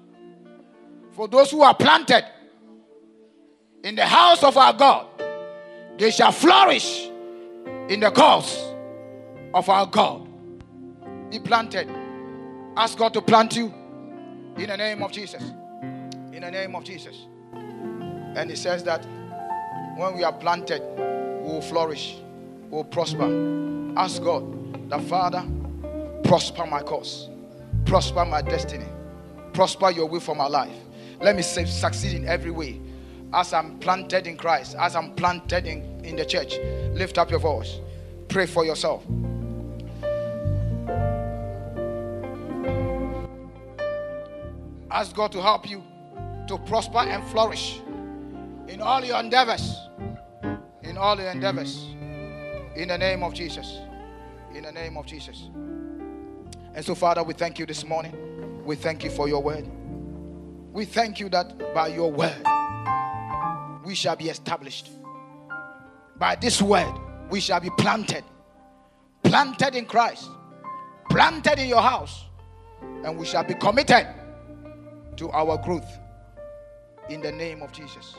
For 1.13 1.27
those 1.27 1.49
who 1.49 1.63
are 1.63 1.73
planted 1.73 2.23
in 3.83 3.95
the 3.95 4.05
house 4.05 4.43
of 4.43 4.55
our 4.55 4.71
God, 4.71 5.07
they 5.97 6.11
shall 6.11 6.31
flourish 6.31 7.07
in 7.89 7.99
the 8.01 8.11
cause 8.11 8.55
of 9.51 9.67
our 9.67 9.87
God. 9.87 10.27
Be 11.31 11.39
planted. 11.39 11.89
Ask 12.77 12.99
God 12.99 13.13
to 13.13 13.21
plant 13.21 13.55
you 13.55 13.73
in 14.57 14.67
the 14.67 14.77
name 14.77 15.01
of 15.01 15.11
Jesus. 15.11 15.41
In 16.31 16.41
the 16.41 16.51
name 16.51 16.75
of 16.75 16.83
Jesus. 16.83 17.25
And 17.53 18.47
he 18.49 18.55
says 18.55 18.83
that 18.83 19.03
when 19.97 20.15
we 20.15 20.23
are 20.23 20.33
planted, 20.33 20.83
we 20.97 21.51
will 21.51 21.61
flourish, 21.61 22.17
we 22.69 22.77
will 22.77 22.83
prosper. 22.83 23.25
Ask 23.97 24.21
God, 24.21 24.89
the 24.89 24.99
Father, 24.99 25.43
prosper 26.31 26.65
my 26.65 26.81
cause, 26.81 27.27
prosper 27.83 28.23
my 28.23 28.41
destiny, 28.41 28.85
prosper 29.51 29.91
your 29.91 30.05
will 30.05 30.21
for 30.21 30.33
my 30.33 30.47
life. 30.47 30.77
Let 31.19 31.35
me 31.35 31.41
say, 31.41 31.65
succeed 31.65 32.13
in 32.13 32.25
every 32.25 32.51
way. 32.51 32.79
As 33.33 33.51
I'm 33.51 33.77
planted 33.79 34.27
in 34.27 34.37
Christ, 34.37 34.77
as 34.79 34.95
I'm 34.95 35.13
planted 35.15 35.67
in, 35.67 35.99
in 36.05 36.15
the 36.15 36.23
church, 36.23 36.57
lift 36.93 37.17
up 37.17 37.31
your 37.31 37.41
voice. 37.41 37.81
Pray 38.29 38.45
for 38.45 38.63
yourself. 38.63 39.03
Ask 44.89 45.13
God 45.13 45.33
to 45.33 45.41
help 45.41 45.69
you 45.69 45.83
to 46.47 46.57
prosper 46.59 46.99
and 46.99 47.25
flourish 47.25 47.81
in 48.69 48.79
all 48.81 49.03
your 49.03 49.19
endeavors. 49.19 49.75
In 50.83 50.97
all 50.97 51.19
your 51.19 51.29
endeavors. 51.29 51.87
In 52.77 52.87
the 52.87 52.97
name 52.97 53.21
of 53.21 53.33
Jesus. 53.33 53.81
In 54.55 54.63
the 54.63 54.71
name 54.71 54.95
of 54.95 55.05
Jesus. 55.05 55.49
And 56.73 56.85
so, 56.85 56.95
Father, 56.95 57.23
we 57.23 57.33
thank 57.33 57.59
you 57.59 57.65
this 57.65 57.85
morning. 57.85 58.63
We 58.65 58.75
thank 58.75 59.03
you 59.03 59.09
for 59.09 59.27
your 59.27 59.43
word. 59.43 59.67
We 60.71 60.85
thank 60.85 61.19
you 61.19 61.27
that 61.29 61.73
by 61.73 61.87
your 61.87 62.11
word 62.11 62.45
we 63.83 63.95
shall 63.95 64.15
be 64.15 64.29
established. 64.29 64.89
By 66.17 66.35
this 66.35 66.61
word 66.61 66.93
we 67.29 67.39
shall 67.39 67.59
be 67.59 67.69
planted. 67.77 68.23
Planted 69.23 69.75
in 69.75 69.85
Christ. 69.85 70.29
Planted 71.09 71.59
in 71.59 71.67
your 71.67 71.81
house. 71.81 72.25
And 72.81 73.17
we 73.17 73.25
shall 73.25 73.43
be 73.43 73.53
committed 73.55 74.07
to 75.17 75.29
our 75.31 75.57
growth. 75.57 75.99
In 77.09 77.21
the 77.21 77.31
name 77.31 77.61
of 77.61 77.71
Jesus. 77.73 78.15